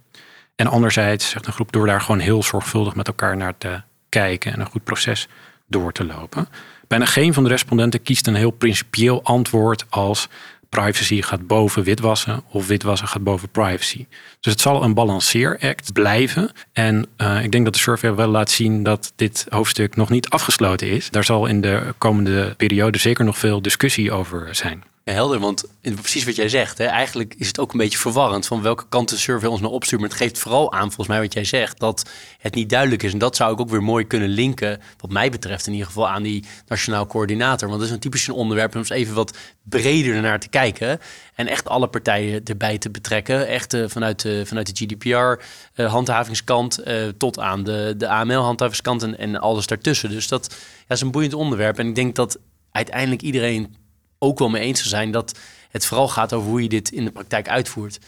En 0.56 0.66
anderzijds 0.66 1.30
zegt 1.30 1.46
een 1.46 1.52
groep 1.52 1.72
door 1.72 1.86
daar 1.86 2.00
gewoon 2.00 2.20
heel 2.20 2.42
zorgvuldig 2.42 2.94
met 2.94 3.06
elkaar 3.06 3.36
naar 3.36 3.58
te 3.58 3.80
kijken 4.08 4.52
en 4.52 4.60
een 4.60 4.66
goed 4.66 4.84
proces 4.84 5.28
door 5.66 5.92
te 5.92 6.04
lopen. 6.04 6.48
Bijna 6.88 7.04
geen 7.04 7.34
van 7.34 7.42
de 7.42 7.48
respondenten 7.48 8.02
kiest 8.02 8.26
een 8.26 8.34
heel 8.34 8.50
principieel 8.50 9.22
antwoord 9.22 9.84
als 9.88 10.28
privacy 10.70 11.22
gaat 11.22 11.46
boven 11.46 11.82
witwassen 11.82 12.42
of 12.50 12.66
witwassen 12.66 13.08
gaat 13.08 13.22
boven 13.22 13.48
privacy. 13.48 14.06
Dus 14.40 14.52
het 14.52 14.60
zal 14.60 14.82
een 14.82 14.94
balanceeract 14.94 15.92
blijven. 15.92 16.50
En 16.72 17.06
uh, 17.16 17.44
ik 17.44 17.52
denk 17.52 17.64
dat 17.64 17.74
de 17.74 17.80
survey 17.80 18.14
wel 18.14 18.28
laat 18.28 18.50
zien 18.50 18.82
dat 18.82 19.12
dit 19.16 19.46
hoofdstuk 19.48 19.96
nog 19.96 20.10
niet 20.10 20.28
afgesloten 20.28 20.88
is. 20.90 21.10
Daar 21.10 21.24
zal 21.24 21.46
in 21.46 21.60
de 21.60 21.94
komende 21.98 22.54
periode 22.56 22.98
zeker 22.98 23.24
nog 23.24 23.38
veel 23.38 23.62
discussie 23.62 24.12
over 24.12 24.54
zijn 24.54 24.82
helder, 25.04 25.38
want 25.38 25.64
precies 25.80 26.24
wat 26.24 26.36
jij 26.36 26.48
zegt. 26.48 26.78
Hè, 26.78 26.84
eigenlijk 26.84 27.34
is 27.38 27.46
het 27.46 27.58
ook 27.58 27.72
een 27.72 27.78
beetje 27.78 27.98
verwarrend 27.98 28.46
van 28.46 28.62
welke 28.62 28.88
kant 28.88 29.08
de 29.08 29.16
survey 29.16 29.48
ons 29.48 29.60
nou 29.60 29.72
opstuurt. 29.72 30.00
Maar 30.00 30.10
het 30.10 30.18
geeft 30.18 30.38
vooral 30.38 30.72
aan, 30.72 30.86
volgens 30.86 31.08
mij, 31.08 31.20
wat 31.20 31.32
jij 31.32 31.44
zegt, 31.44 31.78
dat 31.78 32.10
het 32.38 32.54
niet 32.54 32.70
duidelijk 32.70 33.02
is. 33.02 33.12
En 33.12 33.18
dat 33.18 33.36
zou 33.36 33.52
ik 33.52 33.60
ook 33.60 33.70
weer 33.70 33.82
mooi 33.82 34.06
kunnen 34.06 34.28
linken, 34.28 34.80
wat 34.98 35.10
mij 35.10 35.30
betreft 35.30 35.66
in 35.66 35.72
ieder 35.72 35.86
geval, 35.86 36.08
aan 36.08 36.22
die 36.22 36.44
nationaal 36.66 37.06
coördinator. 37.06 37.68
Want 37.68 37.80
dat 37.80 37.88
is 37.88 37.94
een 37.94 38.00
typisch 38.00 38.26
een 38.26 38.34
onderwerp 38.34 38.74
om 38.74 38.78
eens 38.78 38.90
even 38.90 39.14
wat 39.14 39.36
breder 39.62 40.20
naar 40.20 40.40
te 40.40 40.48
kijken. 40.48 41.00
En 41.34 41.46
echt 41.46 41.68
alle 41.68 41.88
partijen 41.88 42.44
erbij 42.44 42.78
te 42.78 42.90
betrekken. 42.90 43.46
Echt 43.46 43.74
uh, 43.74 43.88
vanuit, 43.88 44.22
de, 44.22 44.46
vanuit 44.46 44.78
de 44.78 44.84
GDPR-handhavingskant 44.84 46.80
uh, 46.86 47.06
uh, 47.06 47.12
tot 47.18 47.38
aan 47.38 47.64
de, 47.64 47.94
de 47.96 48.08
AML-handhavingskant 48.08 49.02
en, 49.02 49.18
en 49.18 49.40
alles 49.40 49.66
daartussen. 49.66 50.10
Dus 50.10 50.28
dat 50.28 50.56
ja, 50.88 50.94
is 50.94 51.00
een 51.00 51.10
boeiend 51.10 51.34
onderwerp. 51.34 51.78
En 51.78 51.88
ik 51.88 51.94
denk 51.94 52.14
dat 52.16 52.38
uiteindelijk 52.70 53.22
iedereen 53.22 53.74
ook 54.22 54.38
wel 54.38 54.48
mee 54.48 54.62
eens 54.62 54.82
te 54.82 54.88
zijn 54.88 55.10
dat 55.10 55.38
het 55.70 55.86
vooral 55.86 56.08
gaat 56.08 56.32
over 56.32 56.48
hoe 56.48 56.62
je 56.62 56.68
dit 56.68 56.90
in 56.90 57.04
de 57.04 57.10
praktijk 57.10 57.48
uitvoert. 57.48 57.98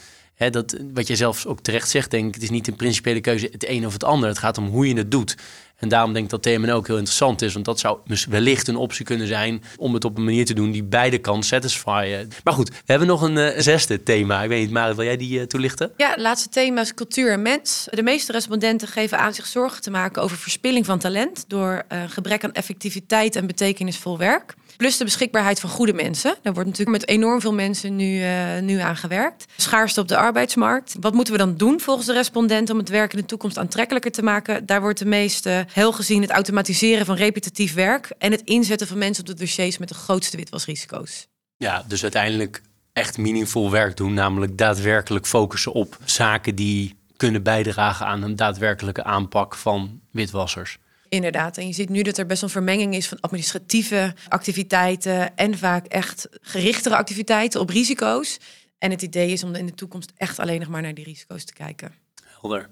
Dat, 0.50 0.76
wat 0.95 1.07
jij 1.07 1.16
zelfs 1.16 1.47
ook 1.47 1.61
terecht 1.61 1.88
zegt, 1.88 2.11
denk 2.11 2.28
ik, 2.28 2.35
het 2.35 2.42
is 2.42 2.50
niet 2.50 2.69
een 2.69 2.76
principiële 2.76 3.21
keuze 3.21 3.49
het 3.52 3.69
een 3.69 3.87
of 3.87 3.92
het 3.92 4.04
ander. 4.04 4.28
Het 4.28 4.38
gaat 4.38 4.59
om 4.59 4.66
hoe 4.66 4.88
je 4.88 4.95
het 4.95 5.11
doet. 5.11 5.37
En 5.76 5.88
daarom 5.88 6.12
denk 6.12 6.25
ik 6.25 6.31
dat 6.31 6.42
TMN 6.42 6.71
ook 6.71 6.87
heel 6.87 6.97
interessant 6.97 7.42
is. 7.42 7.52
Want 7.52 7.64
dat 7.64 7.78
zou 7.78 7.99
wellicht 8.28 8.69
een 8.69 8.76
optie 8.76 9.04
kunnen 9.04 9.26
zijn 9.26 9.62
om 9.76 9.95
het 9.95 10.04
op 10.04 10.16
een 10.16 10.25
manier 10.25 10.45
te 10.45 10.54
doen 10.54 10.71
die 10.71 10.85
beide 10.85 11.19
kan 11.19 11.42
satisfyen. 11.42 12.29
Maar 12.44 12.55
goed, 12.55 12.68
we 12.68 12.77
hebben 12.85 13.09
nog 13.09 13.22
een 13.22 13.37
uh, 13.37 13.48
zesde 13.57 14.03
thema. 14.03 14.42
Ik 14.42 14.48
weet 14.48 14.61
niet, 14.61 14.70
Marit, 14.70 14.96
wil 14.96 15.05
jij 15.05 15.16
die 15.16 15.38
uh, 15.38 15.44
toelichten? 15.44 15.92
Ja, 15.96 16.11
het 16.11 16.20
laatste 16.20 16.48
thema 16.48 16.81
is 16.81 16.94
cultuur 16.94 17.33
en 17.33 17.42
mens. 17.42 17.88
De 17.90 18.03
meeste 18.03 18.33
respondenten 18.33 18.88
geven 18.88 19.18
aan 19.18 19.35
zich 19.35 19.46
zorgen 19.46 19.83
te 19.83 19.90
maken 19.90 20.22
over 20.22 20.37
verspilling 20.37 20.87
van 20.87 20.98
talent 20.98 21.44
door 21.48 21.83
uh, 21.92 22.03
gebrek 22.09 22.44
aan 22.44 22.53
effectiviteit 22.53 23.37
en 23.37 23.46
betekenisvol 23.46 24.18
werk. 24.18 24.55
Plus 24.83 24.97
de 24.97 25.05
beschikbaarheid 25.05 25.61
van 25.61 25.71
goede 25.71 25.92
mensen. 25.92 26.35
Daar 26.42 26.53
wordt 26.53 26.68
natuurlijk 26.68 26.99
met 26.99 27.09
enorm 27.09 27.40
veel 27.40 27.53
mensen 27.53 27.97
nu, 27.97 28.21
uh, 28.21 28.59
nu 28.59 28.79
aan 28.79 28.97
gewerkt. 28.97 29.45
Schaarste 29.57 30.01
op 30.01 30.09
de 30.09 30.16
arbeidsmarkt. 30.16 30.97
Wat 31.01 31.14
moeten 31.14 31.33
we 31.33 31.38
dan 31.38 31.57
doen 31.57 31.81
volgens 31.81 32.07
de 32.07 32.12
respondenten 32.12 32.75
om 32.75 32.81
het 32.81 32.88
werk 32.88 33.12
in 33.12 33.18
de 33.18 33.25
toekomst 33.25 33.59
aantrekkelijker 33.59 34.11
te 34.11 34.23
maken? 34.23 34.66
Daar 34.66 34.81
wordt 34.81 34.99
de 34.99 35.05
meeste 35.05 35.66
heel 35.73 35.92
gezien 35.92 36.23
het 36.23 36.31
automatiseren 36.31 37.07
van 37.07 37.16
repetitief 37.16 37.75
werk 37.75 38.12
en 38.18 38.31
het 38.31 38.42
inzetten 38.45 38.87
van 38.87 38.99
mensen 38.99 39.23
op 39.23 39.29
de 39.29 39.42
dossiers 39.42 39.79
met 39.79 39.88
de 39.88 39.95
grootste 39.95 40.37
witwasrisico's. 40.37 41.29
Ja, 41.57 41.85
dus 41.88 42.03
uiteindelijk 42.03 42.62
echt 42.92 43.18
meaningful 43.18 43.71
werk 43.71 43.97
doen, 43.97 44.14
namelijk 44.14 44.59
daadwerkelijk 44.59 45.27
focussen 45.27 45.73
op 45.73 45.99
zaken 46.05 46.55
die 46.55 46.97
kunnen 47.16 47.42
bijdragen 47.42 48.07
aan 48.07 48.23
een 48.23 48.37
daadwerkelijke 48.37 49.05
aanpak 49.05 49.55
van 49.55 50.01
witwassers. 50.11 50.79
Inderdaad. 51.12 51.57
En 51.57 51.66
je 51.66 51.72
ziet 51.72 51.88
nu 51.88 52.03
dat 52.03 52.18
er 52.18 52.27
best 52.27 52.40
wel 52.40 52.48
een 52.51 52.55
vermenging 52.55 52.94
is 52.94 53.09
van 53.09 53.20
administratieve 53.20 54.14
activiteiten 54.29 55.37
en 55.37 55.59
vaak 55.59 55.87
echt 55.87 56.29
gerichtere 56.40 56.96
activiteiten 56.96 57.61
op 57.61 57.68
risico's. 57.68 58.38
En 58.79 58.90
het 58.90 59.03
idee 59.03 59.31
is 59.31 59.44
om 59.44 59.55
in 59.55 59.66
de 59.66 59.75
toekomst 59.75 60.12
echt 60.16 60.38
alleen 60.38 60.61
nog 60.61 60.68
maar 60.68 60.83
naar 60.83 60.94
die 60.94 61.05
risico's 61.05 61.44
te 61.44 61.53
kijken. 61.53 61.94
Helder. 62.40 62.68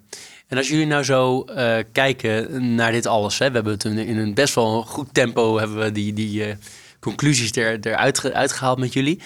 En 0.47 0.57
als 0.57 0.69
jullie 0.69 0.87
nou 0.87 1.03
zo 1.05 1.45
uh, 1.49 1.79
kijken 1.93 2.75
naar 2.75 2.93
dit 2.93 3.07
alles, 3.07 3.39
hè, 3.39 3.49
we 3.49 3.55
hebben 3.55 3.73
het 3.73 3.85
in 3.85 4.17
een 4.19 4.35
best 4.35 4.55
wel 4.55 4.83
goed 4.83 5.15
tempo 5.15 5.59
hebben 5.59 5.79
we 5.79 5.93
die, 5.93 6.13
die 6.13 6.47
uh, 6.47 6.55
conclusies 7.01 7.53
er, 7.53 7.79
eruit 7.81 8.33
uitgehaald 8.33 8.79
met 8.79 8.93
jullie. 8.93 9.21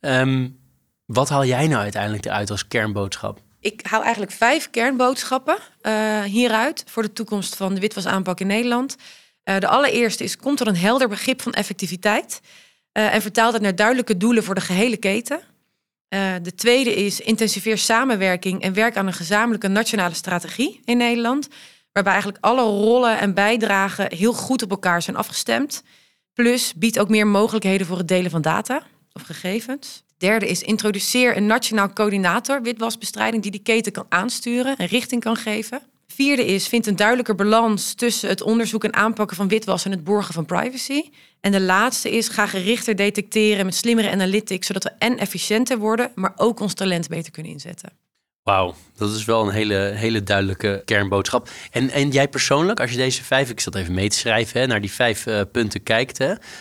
Um, 0.00 0.58
wat 1.04 1.28
haal 1.28 1.44
jij 1.44 1.66
nou 1.66 1.82
uiteindelijk 1.82 2.24
eruit 2.24 2.50
als 2.50 2.68
kernboodschap? 2.68 3.40
Ik 3.66 3.86
hou 3.86 4.02
eigenlijk 4.02 4.32
vijf 4.32 4.70
kernboodschappen 4.70 5.58
uh, 5.82 6.22
hieruit 6.22 6.84
voor 6.86 7.02
de 7.02 7.12
toekomst 7.12 7.56
van 7.56 7.74
de 7.74 7.80
witwasaanpak 7.80 8.40
in 8.40 8.46
Nederland. 8.46 8.96
de 9.42 9.68
allereerste 9.68 10.24
is, 10.24 10.36
komt 10.36 10.60
er 10.60 10.66
een 10.66 10.76
helder 10.76 11.08
begrip 11.08 11.42
van 11.42 11.52
effectiviteit 11.52 12.40
en 12.92 13.22
vertaalt 13.22 13.52
het 13.52 13.62
naar 13.62 13.74
duidelijke 13.74 14.16
doelen 14.16 14.44
voor 14.44 14.54
de 14.54 14.60
gehele 14.60 14.96
keten. 14.96 15.40
De 16.42 16.54
tweede 16.56 16.94
is 16.94 17.20
intensiveer 17.20 17.78
samenwerking 17.78 18.62
en 18.62 18.72
werk 18.72 18.96
aan 18.96 19.06
een 19.06 19.12
gezamenlijke 19.12 19.68
nationale 19.68 20.14
strategie 20.14 20.80
in 20.84 20.96
Nederland. 20.96 21.48
Waarbij 21.92 22.12
eigenlijk 22.12 22.44
alle 22.44 22.62
rollen 22.62 23.18
en 23.18 23.34
bijdragen 23.34 24.14
heel 24.16 24.32
goed 24.32 24.62
op 24.62 24.70
elkaar 24.70 25.02
zijn 25.02 25.16
afgestemd. 25.16 25.82
Plus 26.32 26.74
biedt 26.74 26.98
ook 26.98 27.08
meer 27.08 27.26
mogelijkheden 27.26 27.86
voor 27.86 27.98
het 27.98 28.08
delen 28.08 28.30
van 28.30 28.42
data 28.42 28.82
of 29.12 29.22
gegevens. 29.22 30.04
De 30.18 30.26
derde 30.26 30.48
is 30.48 30.62
introduceer 30.62 31.36
een 31.36 31.46
nationaal 31.46 31.92
coördinator 31.92 32.62
witwasbestrijding 32.62 33.42
die 33.42 33.50
die 33.50 33.62
keten 33.62 33.92
kan 33.92 34.06
aansturen 34.08 34.76
en 34.76 34.86
richting 34.86 35.22
kan 35.22 35.36
geven. 35.36 35.80
Vierde 36.06 36.46
is, 36.46 36.68
vind 36.68 36.86
een 36.86 36.96
duidelijker 36.96 37.34
balans 37.34 37.94
tussen 37.94 38.28
het 38.28 38.42
onderzoek 38.42 38.84
en 38.84 38.94
aanpakken 38.94 39.36
van 39.36 39.48
witwas 39.48 39.84
en 39.84 39.90
het 39.90 40.04
borgen 40.04 40.34
van 40.34 40.46
privacy. 40.46 41.02
En 41.40 41.52
de 41.52 41.60
laatste 41.60 42.10
is, 42.10 42.28
ga 42.28 42.46
gerichter 42.46 42.96
detecteren 42.96 43.64
met 43.64 43.74
slimmere 43.74 44.10
analytics, 44.10 44.66
zodat 44.66 44.84
we 44.84 44.92
en 44.98 45.18
efficiënter 45.18 45.78
worden, 45.78 46.12
maar 46.14 46.32
ook 46.36 46.60
ons 46.60 46.74
talent 46.74 47.08
beter 47.08 47.32
kunnen 47.32 47.52
inzetten. 47.52 47.90
Wauw, 48.42 48.74
dat 48.96 49.14
is 49.14 49.24
wel 49.24 49.46
een 49.46 49.54
hele, 49.54 49.92
hele 49.94 50.22
duidelijke 50.22 50.82
kernboodschap. 50.84 51.48
En, 51.70 51.90
en 51.90 52.10
jij 52.10 52.28
persoonlijk, 52.28 52.80
als 52.80 52.90
je 52.90 52.96
deze 52.96 53.24
vijf, 53.24 53.50
ik 53.50 53.60
zat 53.60 53.74
even 53.74 53.94
mee 53.94 54.08
te 54.08 54.16
schrijven, 54.16 54.60
hè, 54.60 54.66
naar 54.66 54.80
die 54.80 54.92
vijf 54.92 55.26
uh, 55.26 55.40
punten 55.52 55.82
kijkt, 55.82 56.18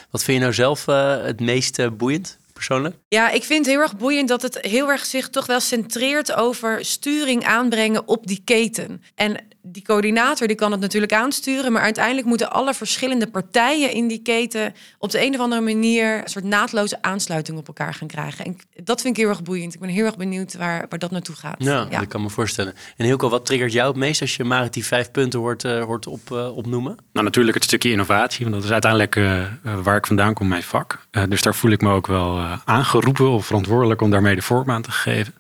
wat 0.10 0.24
vind 0.24 0.38
je 0.38 0.40
nou 0.40 0.54
zelf 0.54 0.88
uh, 0.88 1.22
het 1.22 1.40
meest 1.40 1.80
uh, 1.80 1.88
boeiend? 1.92 2.38
Persoonlijk? 2.56 2.96
Ja, 3.08 3.30
ik 3.30 3.44
vind 3.44 3.66
het 3.66 3.74
heel 3.76 3.84
erg 3.84 3.98
boeiend 3.98 4.28
dat 4.28 4.42
het 4.42 4.58
heel 4.62 4.90
erg 4.90 5.06
zich 5.06 5.30
toch 5.30 5.46
wel 5.46 5.60
centreert 5.60 6.34
over 6.34 6.86
sturing 6.86 7.46
aanbrengen 7.46 8.08
op 8.08 8.28
die 8.28 8.42
keten. 8.44 9.04
En 9.16 9.38
die 9.68 9.84
coördinator 9.84 10.48
die 10.48 10.56
kan 10.56 10.72
het 10.72 10.80
natuurlijk 10.80 11.14
aansturen, 11.14 11.72
maar 11.72 11.82
uiteindelijk 11.82 12.28
moeten 12.28 12.52
alle 12.52 12.74
verschillende 12.74 13.28
partijen 13.28 13.92
in 13.92 14.08
die 14.08 14.22
keten 14.22 14.74
op 14.98 15.12
de 15.12 15.26
een 15.26 15.34
of 15.34 15.40
andere 15.40 15.62
manier 15.62 16.22
een 16.22 16.30
soort 16.30 16.46
naadloze 16.46 17.02
aansluiting 17.02 17.58
op 17.58 17.68
elkaar 17.68 17.94
gaan 17.94 18.08
krijgen. 18.08 18.46
En 18.46 18.58
dat 18.84 19.02
vind 19.02 19.18
ik 19.18 19.22
heel 19.22 19.32
erg 19.32 19.44
boeiend. 19.44 19.74
Ik 19.74 19.80
ben 19.80 19.90
heel 19.90 20.06
erg 20.06 20.18
benieuwd 20.18 20.58
waar, 20.58 20.86
waar 20.90 21.00
dat 21.00 21.12
naartoe 21.12 21.36
gaat. 21.36 21.56
Ja, 21.58 21.88
ja. 21.90 22.02
ik 22.02 22.10
kan 22.10 22.22
me 22.22 22.30
voorstellen. 22.30 22.74
En 22.98 23.06
Hilco, 23.06 23.30
wat 23.30 23.46
triggert 23.46 23.72
jou 23.72 23.88
het 23.88 23.98
meest 23.98 24.22
als 24.22 24.36
je 24.36 24.44
maar 24.44 24.72
die 24.72 24.86
vijf 24.86 25.12
punten 25.12 25.40
hoort, 25.40 25.64
uh, 25.64 25.84
hoort 25.84 26.08
op, 26.08 26.30
uh, 26.32 26.58
opnoemen? 26.58 26.98
Nou, 27.14 27.26
natuurlijk 27.26 27.56
het 27.56 27.64
stukje 27.64 27.92
innovatie, 27.92 28.46
want 28.46 28.56
dat 28.56 28.64
is 28.64 28.72
uiteindelijk 28.72 29.16
uh, 29.16 29.44
waar 29.84 29.98
ik 29.98 30.08
vandaan 30.08 30.34
kom, 30.34 30.48
mijn 30.48 30.64
vak. 30.64 31.08
dus 31.30 31.42
daar 31.42 31.56
voel 31.56 31.72
ik 31.72 31.82
me 31.82 31.90
ook 31.90 32.08
wel 32.08 32.40
aangeroepen 32.66 33.30
of 33.30 33.46
verantwoordelijk 33.46 34.02
om 34.02 34.10
daarmee 34.12 34.36
de 34.36 34.42
vorm 34.42 34.72
aan 34.72 34.82
te 34.82 34.92
geven. 34.92 35.34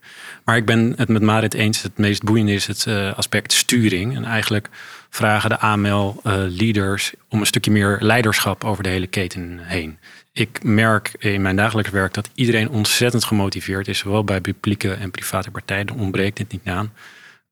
Maar 0.45 0.57
ik 0.57 0.65
ben 0.65 0.93
het 0.95 1.09
met 1.09 1.21
Marit 1.21 1.53
eens. 1.53 1.81
Het 1.81 1.97
meest 1.97 2.23
boeiende 2.23 2.53
is 2.53 2.67
het 2.67 2.85
uh, 2.87 3.13
aspect 3.13 3.53
sturing. 3.53 4.14
En 4.15 4.25
eigenlijk 4.25 4.69
vragen 5.09 5.49
de 5.49 5.59
AML-leaders 5.59 7.13
om 7.29 7.39
een 7.39 7.45
stukje 7.45 7.71
meer 7.71 7.97
leiderschap 7.99 8.63
over 8.63 8.83
de 8.83 8.89
hele 8.89 9.07
keten 9.07 9.59
heen. 9.61 9.99
Ik 10.33 10.63
merk 10.63 11.15
in 11.17 11.41
mijn 11.41 11.55
dagelijks 11.55 11.89
werk 11.89 12.13
dat 12.13 12.29
iedereen 12.33 12.69
ontzettend 12.69 13.23
gemotiveerd 13.23 13.87
is, 13.87 13.97
zowel 13.97 14.23
bij 14.23 14.41
publieke 14.41 14.93
en 14.93 15.11
private 15.11 15.51
partijen. 15.51 15.87
Er 15.87 15.95
ontbreekt 15.95 16.37
dit 16.37 16.51
niet 16.51 16.67
aan. 16.67 16.93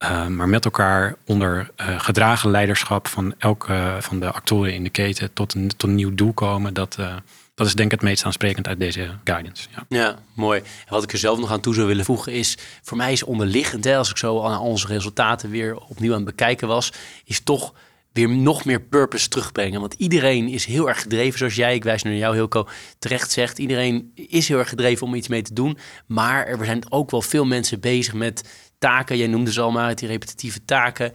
Uh, 0.04 0.28
maar 0.28 0.50
met 0.50 0.66
elkaar 0.66 1.16
onder 1.26 1.70
uh, 1.82 2.00
gedragen 2.00 2.52
leiderschap 2.52 3.08
van 3.08 3.36
elke 3.38 3.98
van 4.00 4.20
de 4.20 4.32
actoren 4.32 4.74
in 4.74 4.84
de 4.84 4.90
keten 4.90 5.34
tot 5.34 5.54
een, 5.54 5.68
tot 5.68 5.90
een 5.90 5.96
nieuw 5.96 6.16
doel 6.16 6.34
komen. 6.34 6.74
Dat, 6.74 6.98
uh, 7.00 7.16
dat 7.56 7.68
is 7.68 7.76
denk 7.76 7.92
ik 7.92 8.00
het 8.00 8.10
meest 8.10 8.24
aansprekend 8.24 8.68
uit 8.68 8.80
deze 8.80 9.10
guidance. 9.24 9.68
Ja. 9.76 9.86
ja, 9.90 10.20
mooi. 10.34 10.60
En 10.60 10.94
wat 10.94 11.04
ik 11.04 11.12
er 11.12 11.18
zelf 11.18 11.40
nog 11.40 11.52
aan 11.52 11.62
toe 11.62 11.74
zou 11.74 11.88
willen 11.88 12.06
voegen 12.06 12.34
is, 12.34 12.58
voor 12.82 12.98
mij 12.98 13.12
is 13.12 13.24
onderliggend, 13.24 13.86
als 13.86 14.10
ik 14.10 14.18
zo 14.18 14.44
aan 14.44 14.60
onze 14.60 14.88
resultaten 14.88 15.50
weer 15.50 15.78
opnieuw 15.78 16.12
aan 16.12 16.26
het 16.26 16.36
bekijken 16.36 16.68
was, 16.68 16.92
is 17.26 17.40
toch 17.40 17.74
weer 18.14 18.30
nog 18.30 18.66
meer 18.66 18.82
purpose 18.82 19.28
terugbrengen. 19.28 19.80
Want 19.80 19.94
iedereen 19.94 20.48
is 20.48 20.66
heel 20.66 20.88
erg 20.88 21.02
gedreven, 21.02 21.38
zoals 21.38 21.56
jij, 21.56 21.76
ik 21.76 21.84
wijs 21.84 22.04
naar 22.04 22.14
jou 22.14 22.36
Hilco, 22.36 22.68
terecht 23.00 23.32
zegt. 23.32 23.60
Iedereen 23.60 24.12
is 24.16 24.48
heel 24.48 24.58
erg 24.58 24.70
gedreven 24.70 25.08
om 25.08 25.16
iets 25.16 25.28
mee 25.28 25.42
te 25.42 25.54
doen. 25.54 25.78
Maar 26.06 26.46
er 26.46 26.66
zijn 26.66 26.92
ook 26.92 27.12
wel 27.12 27.22
veel 27.22 27.46
mensen 27.46 27.80
bezig 27.80 28.14
met 28.14 28.50
taken. 28.78 29.18
Jij 29.18 29.28
noemde 29.28 29.52
ze 29.52 29.62
al 29.62 29.72
maar, 29.72 29.96
die 29.96 30.08
repetitieve 30.08 30.66
taken. 30.66 31.14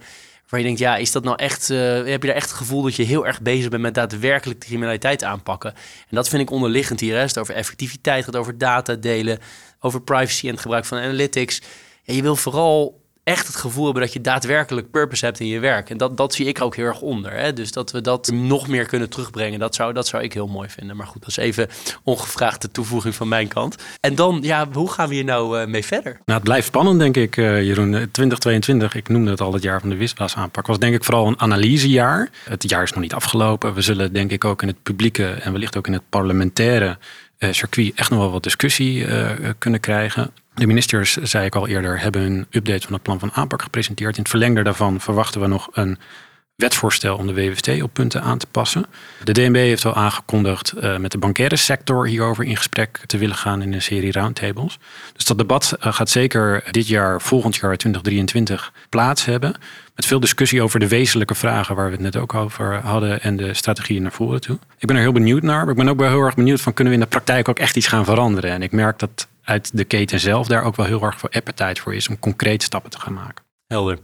Waar 0.49 0.59
je 0.59 0.65
denkt, 0.65 0.79
ja, 0.79 0.95
is 0.95 1.11
dat 1.11 1.23
nou 1.23 1.37
echt, 1.37 1.69
uh, 1.69 1.77
heb 1.93 2.21
je 2.21 2.27
daar 2.27 2.35
echt 2.35 2.49
het 2.49 2.57
gevoel 2.57 2.81
dat 2.81 2.95
je 2.95 3.03
heel 3.03 3.27
erg 3.27 3.41
bezig 3.41 3.69
bent 3.69 3.81
met 3.81 3.93
daadwerkelijk 3.93 4.61
de 4.61 4.65
criminaliteit 4.65 5.23
aanpakken? 5.23 5.73
En 5.73 6.15
dat 6.15 6.29
vind 6.29 6.41
ik 6.41 6.49
onderliggend 6.49 6.99
hier. 6.99 7.17
Hè. 7.17 7.39
Over 7.39 7.55
effectiviteit, 7.55 8.25
het 8.25 8.35
over 8.35 8.57
data 8.57 8.95
delen, 8.95 9.39
over 9.79 10.01
privacy 10.01 10.45
en 10.45 10.51
het 10.51 10.61
gebruik 10.61 10.85
van 10.85 10.97
analytics. 10.97 11.61
En 12.05 12.15
je 12.15 12.21
wil 12.21 12.35
vooral 12.35 13.01
echt 13.29 13.47
het 13.47 13.55
gevoel 13.55 13.83
hebben 13.83 14.03
dat 14.03 14.13
je 14.13 14.21
daadwerkelijk 14.21 14.91
purpose 14.91 15.25
hebt 15.25 15.39
in 15.39 15.47
je 15.47 15.59
werk. 15.59 15.89
En 15.89 15.97
dat, 15.97 16.17
dat 16.17 16.33
zie 16.33 16.45
ik 16.45 16.61
ook 16.61 16.75
heel 16.75 16.85
erg 16.85 17.01
onder. 17.01 17.31
Hè? 17.31 17.53
Dus 17.53 17.71
dat 17.71 17.91
we 17.91 18.01
dat 18.01 18.31
nog 18.31 18.67
meer 18.67 18.85
kunnen 18.85 19.09
terugbrengen, 19.09 19.59
dat 19.59 19.75
zou, 19.75 19.93
dat 19.93 20.07
zou 20.07 20.23
ik 20.23 20.33
heel 20.33 20.47
mooi 20.47 20.69
vinden. 20.69 20.95
Maar 20.95 21.07
goed, 21.07 21.21
dat 21.21 21.29
is 21.29 21.37
even 21.37 21.67
ongevraagde 22.03 22.71
toevoeging 22.71 23.15
van 23.15 23.27
mijn 23.27 23.47
kant. 23.47 23.75
En 23.99 24.15
dan, 24.15 24.39
ja, 24.41 24.67
hoe 24.71 24.91
gaan 24.91 25.07
we 25.09 25.15
hier 25.15 25.23
nou 25.23 25.59
uh, 25.59 25.67
mee 25.67 25.85
verder? 25.85 26.11
Nou, 26.11 26.39
het 26.39 26.43
blijft 26.43 26.67
spannend, 26.67 26.99
denk 26.99 27.17
ik, 27.17 27.37
uh, 27.37 27.63
Jeroen. 27.63 27.91
2022, 27.91 28.95
ik 28.95 29.09
noemde 29.09 29.31
het 29.31 29.41
al 29.41 29.53
het 29.53 29.63
jaar 29.63 29.79
van 29.79 29.89
de 29.89 29.95
wiswas 29.95 30.35
aanpak, 30.35 30.67
was 30.67 30.79
denk 30.79 30.95
ik 30.95 31.03
vooral 31.03 31.27
een 31.27 31.39
analysejaar. 31.39 32.29
Het 32.43 32.69
jaar 32.69 32.83
is 32.83 32.91
nog 32.91 33.01
niet 33.01 33.13
afgelopen. 33.13 33.73
We 33.73 33.81
zullen 33.81 34.13
denk 34.13 34.31
ik 34.31 34.45
ook 34.45 34.61
in 34.61 34.67
het 34.67 34.83
publieke 34.83 35.27
en 35.27 35.51
wellicht 35.51 35.77
ook 35.77 35.87
in 35.87 35.93
het 35.93 36.09
parlementaire 36.09 36.97
circuit 37.51 37.91
echt 37.95 38.09
nog 38.09 38.19
wel 38.19 38.31
wat 38.31 38.43
discussie 38.43 39.05
kunnen 39.57 39.79
krijgen. 39.79 40.31
De 40.59 40.67
ministers, 40.67 41.15
zei 41.15 41.45
ik 41.45 41.55
al 41.55 41.67
eerder, 41.67 41.99
hebben 41.99 42.21
een 42.21 42.45
update 42.49 42.81
van 42.81 42.93
het 42.93 43.01
plan 43.01 43.19
van 43.19 43.31
aanpak 43.33 43.61
gepresenteerd. 43.61 44.15
In 44.15 44.21
het 44.21 44.29
verlengde 44.29 44.63
daarvan 44.63 44.99
verwachten 44.99 45.41
we 45.41 45.47
nog 45.47 45.69
een 45.71 45.97
wetsvoorstel 46.55 47.17
om 47.17 47.27
de 47.27 47.33
WWT 47.33 47.81
op 47.81 47.93
punten 47.93 48.21
aan 48.21 48.37
te 48.37 48.47
passen. 48.51 48.85
De 49.23 49.31
DNB 49.31 49.55
heeft 49.55 49.85
al 49.85 49.95
aangekondigd 49.95 50.73
uh, 50.77 50.97
met 50.97 51.11
de 51.11 51.17
bankaire 51.17 51.55
sector 51.55 52.07
hierover 52.07 52.43
in 52.43 52.57
gesprek 52.57 53.01
te 53.05 53.17
willen 53.17 53.35
gaan 53.35 53.61
in 53.61 53.73
een 53.73 53.81
serie 53.81 54.11
roundtables. 54.11 54.79
Dus 55.13 55.25
dat 55.25 55.37
debat 55.37 55.77
uh, 55.79 55.93
gaat 55.93 56.09
zeker 56.09 56.63
dit 56.71 56.87
jaar, 56.87 57.21
volgend 57.21 57.55
jaar 57.55 57.77
2023, 57.77 58.73
plaats 58.89 59.25
hebben. 59.25 59.55
Met 59.95 60.05
veel 60.05 60.19
discussie 60.19 60.61
over 60.61 60.79
de 60.79 60.87
wezenlijke 60.87 61.35
vragen 61.35 61.75
waar 61.75 61.85
we 61.85 61.91
het 61.91 62.01
net 62.01 62.15
ook 62.15 62.33
over 62.33 62.75
hadden 62.75 63.21
en 63.21 63.35
de 63.37 63.53
strategieën 63.53 64.01
naar 64.01 64.11
voren 64.11 64.41
toe. 64.41 64.57
Ik 64.77 64.87
ben 64.87 64.95
er 64.95 65.01
heel 65.01 65.11
benieuwd 65.11 65.41
naar, 65.41 65.61
maar 65.61 65.69
ik 65.69 65.77
ben 65.77 65.89
ook 65.89 65.99
wel 65.99 66.09
heel 66.09 66.21
erg 66.21 66.35
benieuwd 66.35 66.61
van 66.61 66.73
kunnen 66.73 66.93
we 66.93 66.99
in 66.99 67.05
de 67.05 67.11
praktijk 67.11 67.49
ook 67.49 67.59
echt 67.59 67.75
iets 67.75 67.87
gaan 67.87 68.05
veranderen. 68.05 68.51
En 68.51 68.61
ik 68.61 68.71
merk 68.71 68.99
dat 68.99 69.27
uit 69.49 69.77
de 69.77 69.83
keten 69.83 70.19
zelf 70.19 70.47
daar 70.47 70.63
ook 70.63 70.75
wel 70.75 70.85
heel 70.85 71.01
erg 71.01 71.19
veel 71.19 71.29
appetite 71.29 71.81
voor 71.81 71.95
is 71.95 72.07
om 72.07 72.19
concreet 72.19 72.63
stappen 72.63 72.91
te 72.91 72.99
gaan 72.99 73.13
maken. 73.13 73.45
Helder. 73.67 73.99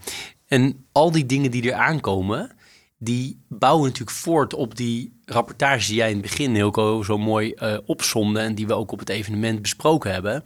En 0.47 0.85
al 0.91 1.11
die 1.11 1.25
dingen 1.25 1.51
die 1.51 1.71
er 1.71 1.77
aankomen, 1.77 2.51
die 2.97 3.43
bouwen 3.49 3.83
natuurlijk 3.83 4.17
voort 4.17 4.53
op 4.53 4.75
die 4.75 5.19
rapportage 5.25 5.87
die 5.87 5.95
jij 5.95 6.09
in 6.09 6.17
het 6.17 6.21
begin 6.21 6.55
heel 6.55 7.03
zo 7.03 7.17
mooi 7.17 7.53
uh, 7.57 7.77
opzomde 7.85 8.39
en 8.39 8.55
die 8.55 8.67
we 8.67 8.73
ook 8.73 8.91
op 8.91 8.99
het 8.99 9.09
evenement 9.09 9.61
besproken 9.61 10.11
hebben. 10.11 10.43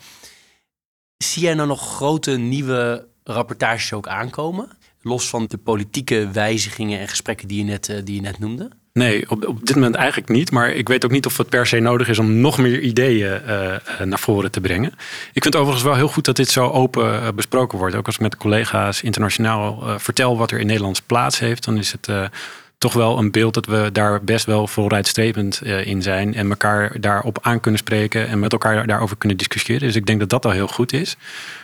Zie 1.17 1.43
jij 1.43 1.53
nou 1.53 1.67
nog 1.67 1.95
grote 1.95 2.31
nieuwe 2.31 3.07
rapportages 3.23 3.93
ook 3.93 4.07
aankomen? 4.07 4.77
Los 5.01 5.29
van 5.29 5.45
de 5.47 5.57
politieke 5.57 6.29
wijzigingen 6.31 6.99
en 6.99 7.07
gesprekken 7.07 7.47
die 7.47 7.57
je 7.57 7.63
net, 7.63 7.89
uh, 7.89 7.97
die 8.03 8.15
je 8.15 8.21
net 8.21 8.39
noemde? 8.39 8.69
Nee, 8.99 9.29
op, 9.29 9.47
op 9.47 9.65
dit 9.65 9.75
moment 9.75 9.95
eigenlijk 9.95 10.29
niet. 10.29 10.51
Maar 10.51 10.69
ik 10.69 10.87
weet 10.87 11.05
ook 11.05 11.11
niet 11.11 11.25
of 11.25 11.37
het 11.37 11.49
per 11.49 11.67
se 11.67 11.79
nodig 11.79 12.07
is 12.07 12.19
om 12.19 12.33
nog 12.33 12.57
meer 12.57 12.79
ideeën 12.79 13.41
uh, 13.47 13.75
naar 14.03 14.19
voren 14.19 14.51
te 14.51 14.61
brengen. 14.61 14.91
Ik 15.33 15.43
vind 15.43 15.45
het 15.45 15.55
overigens 15.55 15.83
wel 15.83 15.95
heel 15.95 16.07
goed 16.07 16.25
dat 16.25 16.35
dit 16.35 16.49
zo 16.49 16.69
open 16.69 17.13
uh, 17.13 17.27
besproken 17.35 17.77
wordt. 17.77 17.95
Ook 17.95 18.05
als 18.05 18.15
ik 18.15 18.21
met 18.21 18.37
collega's 18.37 19.01
internationaal 19.01 19.83
vertel 19.97 20.37
wat 20.37 20.51
er 20.51 20.59
in 20.59 20.65
Nederlands 20.65 21.01
plaats 21.01 21.39
heeft, 21.39 21.65
dan 21.65 21.77
is 21.77 21.91
het 21.91 22.09
toch 22.77 22.93
wel 22.93 23.17
een 23.17 23.31
beeld 23.31 23.53
dat 23.53 23.65
we 23.65 23.89
daar 23.93 24.23
best 24.23 24.45
wel 24.45 24.67
vooruitstrevend 24.67 25.61
in 25.63 26.01
zijn. 26.01 26.33
En 26.33 26.49
elkaar 26.49 26.99
daarop 26.99 27.37
aan 27.41 27.59
kunnen 27.59 27.79
spreken 27.79 28.27
en 28.27 28.39
met 28.39 28.51
elkaar 28.51 28.87
daarover 28.87 29.17
kunnen 29.17 29.37
discussiëren. 29.37 29.81
Dus 29.81 29.95
ik 29.95 30.05
denk 30.05 30.19
dat 30.19 30.29
dat 30.29 30.45
al 30.45 30.51
heel 30.51 30.67
goed 30.67 30.93
is. 30.93 31.17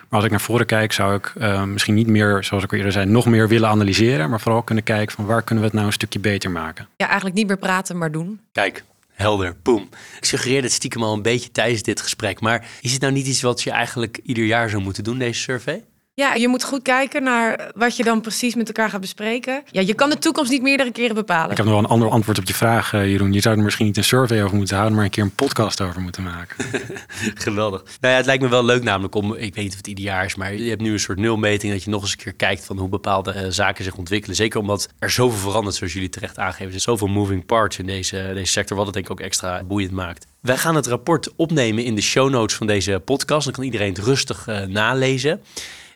Maar 0.09 0.19
als 0.19 0.23
ik 0.23 0.31
naar 0.31 0.41
voren 0.41 0.65
kijk, 0.65 0.91
zou 0.91 1.15
ik 1.15 1.33
uh, 1.37 1.63
misschien 1.63 1.93
niet 1.93 2.07
meer, 2.07 2.43
zoals 2.43 2.63
ik 2.63 2.71
al 2.71 2.77
eerder 2.77 2.93
zei, 2.93 3.05
nog 3.05 3.25
meer 3.25 3.47
willen 3.47 3.69
analyseren. 3.69 4.29
Maar 4.29 4.41
vooral 4.41 4.63
kunnen 4.63 4.83
kijken 4.83 5.15
van 5.15 5.25
waar 5.25 5.41
kunnen 5.41 5.63
we 5.63 5.69
het 5.69 5.75
nou 5.75 5.87
een 5.87 5.93
stukje 5.93 6.19
beter 6.19 6.51
maken. 6.51 6.87
Ja, 6.97 7.05
eigenlijk 7.05 7.35
niet 7.35 7.47
meer 7.47 7.57
praten, 7.57 7.97
maar 7.97 8.11
doen. 8.11 8.39
Kijk, 8.51 8.83
helder, 9.11 9.55
boom. 9.63 9.89
Ik 10.17 10.25
suggereer 10.25 10.61
het 10.61 10.71
stiekem 10.71 11.03
al 11.03 11.13
een 11.13 11.21
beetje 11.21 11.51
tijdens 11.51 11.81
dit 11.81 12.01
gesprek. 12.01 12.39
Maar 12.39 12.67
is 12.81 12.91
het 12.91 13.01
nou 13.01 13.13
niet 13.13 13.27
iets 13.27 13.41
wat 13.41 13.61
je 13.61 13.71
eigenlijk 13.71 14.19
ieder 14.23 14.45
jaar 14.45 14.69
zou 14.69 14.83
moeten 14.83 15.03
doen, 15.03 15.17
deze 15.17 15.41
survey? 15.41 15.83
Ja, 16.17 16.33
je 16.33 16.47
moet 16.47 16.63
goed 16.63 16.81
kijken 16.81 17.23
naar 17.23 17.71
wat 17.73 17.97
je 17.97 18.03
dan 18.03 18.21
precies 18.21 18.55
met 18.55 18.67
elkaar 18.67 18.89
gaat 18.89 19.01
bespreken. 19.01 19.63
Ja, 19.71 19.81
je 19.81 19.93
kan 19.93 20.09
de 20.09 20.17
toekomst 20.17 20.51
niet 20.51 20.61
meerdere 20.61 20.91
keren 20.91 21.15
bepalen. 21.15 21.51
Ik 21.51 21.57
heb 21.57 21.65
nog 21.65 21.75
wel 21.75 21.83
een 21.83 21.89
ander 21.89 22.09
antwoord 22.09 22.37
op 22.37 22.45
je 22.45 22.53
vraag, 22.53 22.93
uh, 22.93 23.09
Jeroen. 23.09 23.33
Je 23.33 23.41
zou 23.41 23.57
er 23.57 23.63
misschien 23.63 23.85
niet 23.85 23.97
een 23.97 24.03
survey 24.03 24.43
over 24.43 24.57
moeten 24.57 24.75
houden, 24.75 24.95
maar 24.95 25.05
een 25.05 25.11
keer 25.11 25.23
een 25.23 25.35
podcast 25.35 25.81
over 25.81 26.01
moeten 26.01 26.23
maken. 26.23 26.65
Geweldig. 27.45 27.83
Nou 27.83 28.13
ja, 28.13 28.19
het 28.19 28.25
lijkt 28.25 28.43
me 28.43 28.49
wel 28.49 28.65
leuk 28.65 28.83
namelijk 28.83 29.15
om, 29.15 29.33
ik 29.33 29.55
weet 29.55 29.63
niet 29.63 29.71
of 29.71 29.77
het 29.77 29.87
ieder 29.87 30.03
jaar 30.03 30.25
is, 30.25 30.35
maar 30.35 30.53
je 30.53 30.69
hebt 30.69 30.81
nu 30.81 30.91
een 30.91 30.99
soort 30.99 31.17
nulmeting 31.17 31.73
dat 31.73 31.83
je 31.83 31.89
nog 31.89 32.01
eens 32.01 32.11
een 32.11 32.17
keer 32.17 32.33
kijkt 32.33 32.65
van 32.65 32.77
hoe 32.77 32.89
bepaalde 32.89 33.33
uh, 33.35 33.41
zaken 33.49 33.83
zich 33.83 33.95
ontwikkelen. 33.95 34.35
Zeker 34.35 34.59
omdat 34.59 34.89
er 34.99 35.09
zoveel 35.09 35.39
verandert, 35.39 35.75
zoals 35.75 35.93
jullie 35.93 36.09
terecht 36.09 36.37
aangeven. 36.37 36.65
Er 36.65 36.71
zijn 36.71 36.81
zoveel 36.81 37.07
moving 37.07 37.45
parts 37.45 37.79
in 37.79 37.85
deze, 37.85 38.31
deze 38.33 38.51
sector, 38.51 38.77
wat 38.77 38.85
het 38.85 38.95
denk 38.95 39.05
ik 39.05 39.11
ook 39.11 39.19
extra 39.19 39.63
boeiend 39.63 39.91
maakt. 39.91 40.27
Wij 40.39 40.57
gaan 40.57 40.75
het 40.75 40.87
rapport 40.87 41.33
opnemen 41.35 41.83
in 41.83 41.95
de 41.95 42.01
show 42.01 42.29
notes 42.29 42.55
van 42.55 42.67
deze 42.67 43.01
podcast. 43.05 43.43
Dan 43.43 43.53
kan 43.53 43.63
iedereen 43.63 43.93
het 43.93 44.03
rustig 44.03 44.47
uh, 44.47 44.61
nalezen. 44.61 45.41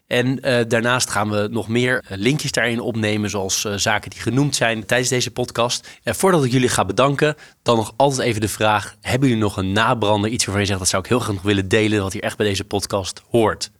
En 0.09 0.47
uh, 0.47 0.59
daarnaast 0.67 1.09
gaan 1.09 1.29
we 1.29 1.47
nog 1.51 1.67
meer 1.67 2.03
uh, 2.03 2.17
linkjes 2.17 2.51
daarin 2.51 2.79
opnemen, 2.79 3.29
zoals 3.29 3.65
uh, 3.65 3.73
zaken 3.75 4.09
die 4.09 4.19
genoemd 4.19 4.55
zijn 4.55 4.85
tijdens 4.85 5.09
deze 5.09 5.31
podcast. 5.31 5.87
En 6.03 6.15
voordat 6.15 6.43
ik 6.43 6.51
jullie 6.51 6.69
ga 6.69 6.85
bedanken, 6.85 7.35
dan 7.63 7.75
nog 7.75 7.93
altijd 7.95 8.27
even 8.27 8.41
de 8.41 8.47
vraag: 8.47 8.95
hebben 9.01 9.27
jullie 9.29 9.43
nog 9.43 9.57
een 9.57 9.71
nabrander, 9.71 10.29
iets 10.29 10.45
waarvan 10.45 10.61
je 10.61 10.67
zegt 10.67 10.79
dat 10.79 10.89
zou 10.89 11.03
ik 11.03 11.09
heel 11.09 11.19
graag 11.19 11.35
nog 11.35 11.43
willen 11.43 11.67
delen, 11.67 12.01
wat 12.01 12.13
hier 12.13 12.23
echt 12.23 12.37
bij 12.37 12.47
deze 12.47 12.63
podcast 12.63 13.21
hoort? 13.29 13.71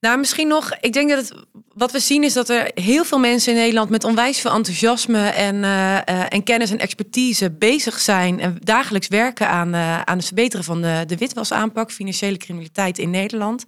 Nou, 0.00 0.18
misschien 0.18 0.48
nog. 0.48 0.70
Ik 0.80 0.92
denk 0.92 1.08
dat 1.10 1.18
het, 1.18 1.34
wat 1.72 1.92
we 1.92 2.00
zien 2.00 2.24
is 2.24 2.32
dat 2.32 2.48
er 2.48 2.70
heel 2.74 3.04
veel 3.04 3.18
mensen 3.18 3.52
in 3.52 3.58
Nederland 3.58 3.90
met 3.90 4.04
onwijs 4.04 4.40
veel 4.40 4.52
enthousiasme 4.52 5.28
en, 5.28 5.64
en 6.28 6.42
kennis 6.42 6.70
en 6.70 6.78
expertise 6.78 7.50
bezig 7.50 8.00
zijn 8.00 8.40
en 8.40 8.56
dagelijks 8.60 9.08
werken 9.08 9.48
aan, 9.48 9.74
aan 9.76 10.16
het 10.16 10.26
verbeteren 10.26 10.64
van 10.64 10.82
de, 10.82 11.04
de 11.06 11.16
witwasaanpak, 11.16 11.92
financiële 11.92 12.36
criminaliteit 12.36 12.98
in 12.98 13.10
Nederland. 13.10 13.64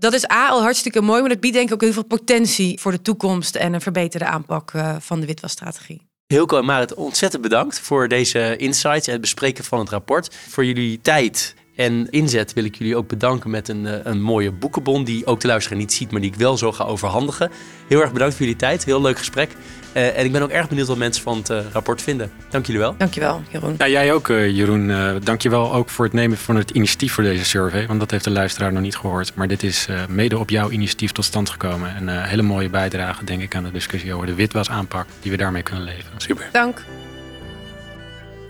Dat 0.00 0.12
is 0.12 0.30
A 0.30 0.48
al 0.48 0.62
hartstikke 0.62 1.00
mooi, 1.00 1.20
maar 1.20 1.28
dat 1.28 1.40
biedt 1.40 1.54
denk 1.54 1.68
ik 1.68 1.74
ook 1.74 1.80
heel 1.80 1.92
veel 1.92 2.04
potentie 2.04 2.80
voor 2.80 2.92
de 2.92 3.02
toekomst 3.02 3.56
en 3.56 3.72
een 3.72 3.80
verbeterde 3.80 4.24
aanpak 4.24 4.72
uh, 4.72 4.96
van 4.98 5.20
de 5.20 5.26
witwasstrategie. 5.26 6.00
Hilco 6.26 6.58
en 6.58 6.64
Marit, 6.64 6.94
ontzettend 6.94 7.42
bedankt 7.42 7.80
voor 7.80 8.08
deze 8.08 8.56
insights 8.56 9.06
en 9.06 9.12
het 9.12 9.20
bespreken 9.20 9.64
van 9.64 9.78
het 9.78 9.88
rapport. 9.88 10.34
Voor 10.48 10.64
jullie 10.64 11.00
tijd 11.00 11.54
en 11.80 12.10
inzet 12.10 12.52
wil 12.52 12.64
ik 12.64 12.74
jullie 12.74 12.96
ook 12.96 13.08
bedanken 13.08 13.50
met 13.50 13.68
een, 13.68 13.86
eh, 13.86 13.94
een 14.02 14.22
mooie 14.22 14.50
boekenbon 14.50 15.04
die 15.04 15.26
ook 15.26 15.40
de 15.40 15.46
luisteraar 15.46 15.78
niet 15.78 15.92
ziet, 15.92 16.10
maar 16.10 16.20
die 16.20 16.30
ik 16.30 16.36
wel 16.36 16.56
zo 16.56 16.72
ga 16.72 16.84
overhandigen. 16.84 17.50
Heel 17.88 18.00
erg 18.00 18.12
bedankt 18.12 18.34
voor 18.34 18.44
jullie 18.44 18.60
tijd. 18.60 18.84
Heel 18.84 19.00
leuk 19.00 19.18
gesprek. 19.18 19.50
Uh, 19.94 20.18
en 20.18 20.24
ik 20.24 20.32
ben 20.32 20.42
ook 20.42 20.50
erg 20.50 20.68
benieuwd 20.68 20.86
wat 20.86 20.96
mensen 20.96 21.22
van 21.22 21.36
het 21.36 21.50
uh, 21.50 21.58
rapport 21.72 22.02
vinden. 22.02 22.30
Dank 22.50 22.66
jullie 22.66 22.80
wel. 22.80 22.94
Dankjewel, 22.98 23.42
Jeroen. 23.50 23.74
Ja, 23.78 23.88
jij 23.88 24.12
ook, 24.12 24.28
uh, 24.28 24.48
Jeroen. 24.56 24.88
Uh, 24.88 25.12
dankjewel 25.22 25.74
ook 25.74 25.88
voor 25.88 26.04
het 26.04 26.14
nemen 26.14 26.38
van 26.38 26.56
het 26.56 26.70
initiatief 26.70 27.12
voor 27.12 27.24
deze 27.24 27.44
survey. 27.44 27.86
Want 27.86 28.00
dat 28.00 28.10
heeft 28.10 28.24
de 28.24 28.30
luisteraar 28.30 28.72
nog 28.72 28.82
niet 28.82 28.96
gehoord. 28.96 29.34
Maar 29.34 29.48
dit 29.48 29.62
is 29.62 29.88
mede 30.08 30.38
op 30.38 30.50
jouw 30.50 30.70
initiatief 30.70 31.12
tot 31.12 31.24
stand 31.24 31.50
gekomen. 31.50 31.94
En 31.96 32.08
een 32.08 32.24
hele 32.24 32.42
mooie 32.42 32.70
bijdrage, 32.70 33.24
denk 33.24 33.42
ik, 33.42 33.54
aan 33.54 33.64
de 33.64 33.70
discussie 33.70 34.14
over 34.14 34.26
de 34.26 34.34
witwasaanpak 34.34 35.06
die 35.20 35.30
we 35.30 35.36
daarmee 35.36 35.62
kunnen 35.62 35.84
leveren. 35.84 36.20
Super. 36.20 36.48
Dank. 36.52 36.84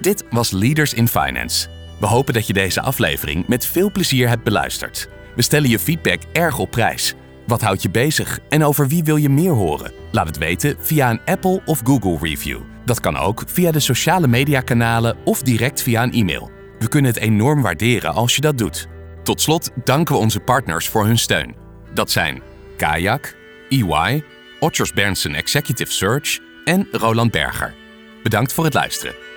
Dit 0.00 0.24
was 0.30 0.50
Leaders 0.50 0.94
in 0.94 1.08
Finance. 1.08 1.79
We 2.00 2.06
hopen 2.06 2.34
dat 2.34 2.46
je 2.46 2.52
deze 2.52 2.80
aflevering 2.80 3.46
met 3.46 3.66
veel 3.66 3.90
plezier 3.90 4.28
hebt 4.28 4.42
beluisterd. 4.42 5.08
We 5.36 5.42
stellen 5.42 5.68
je 5.68 5.78
feedback 5.78 6.22
erg 6.32 6.58
op 6.58 6.70
prijs. 6.70 7.14
Wat 7.46 7.60
houdt 7.60 7.82
je 7.82 7.90
bezig 7.90 8.38
en 8.48 8.64
over 8.64 8.88
wie 8.88 9.04
wil 9.04 9.16
je 9.16 9.28
meer 9.28 9.52
horen? 9.52 9.92
Laat 10.12 10.26
het 10.26 10.38
weten 10.38 10.76
via 10.78 11.10
een 11.10 11.20
Apple 11.24 11.62
of 11.64 11.80
Google 11.84 12.18
review. 12.20 12.60
Dat 12.84 13.00
kan 13.00 13.16
ook 13.16 13.42
via 13.46 13.70
de 13.70 13.80
sociale 13.80 14.26
mediakanalen 14.26 15.16
of 15.24 15.42
direct 15.42 15.82
via 15.82 16.02
een 16.02 16.12
e-mail. 16.12 16.50
We 16.78 16.88
kunnen 16.88 17.10
het 17.10 17.20
enorm 17.20 17.62
waarderen 17.62 18.14
als 18.14 18.34
je 18.34 18.40
dat 18.40 18.58
doet. 18.58 18.86
Tot 19.22 19.40
slot 19.40 19.70
danken 19.84 20.14
we 20.14 20.20
onze 20.20 20.40
partners 20.40 20.88
voor 20.88 21.04
hun 21.04 21.18
steun. 21.18 21.54
Dat 21.94 22.10
zijn 22.10 22.42
Kayak, 22.76 23.36
EY, 23.68 24.24
Otters 24.60 24.92
Berndsen 24.92 25.34
Executive 25.34 25.92
Search 25.92 26.38
en 26.64 26.88
Roland 26.92 27.30
Berger. 27.30 27.74
Bedankt 28.22 28.52
voor 28.52 28.64
het 28.64 28.74
luisteren. 28.74 29.29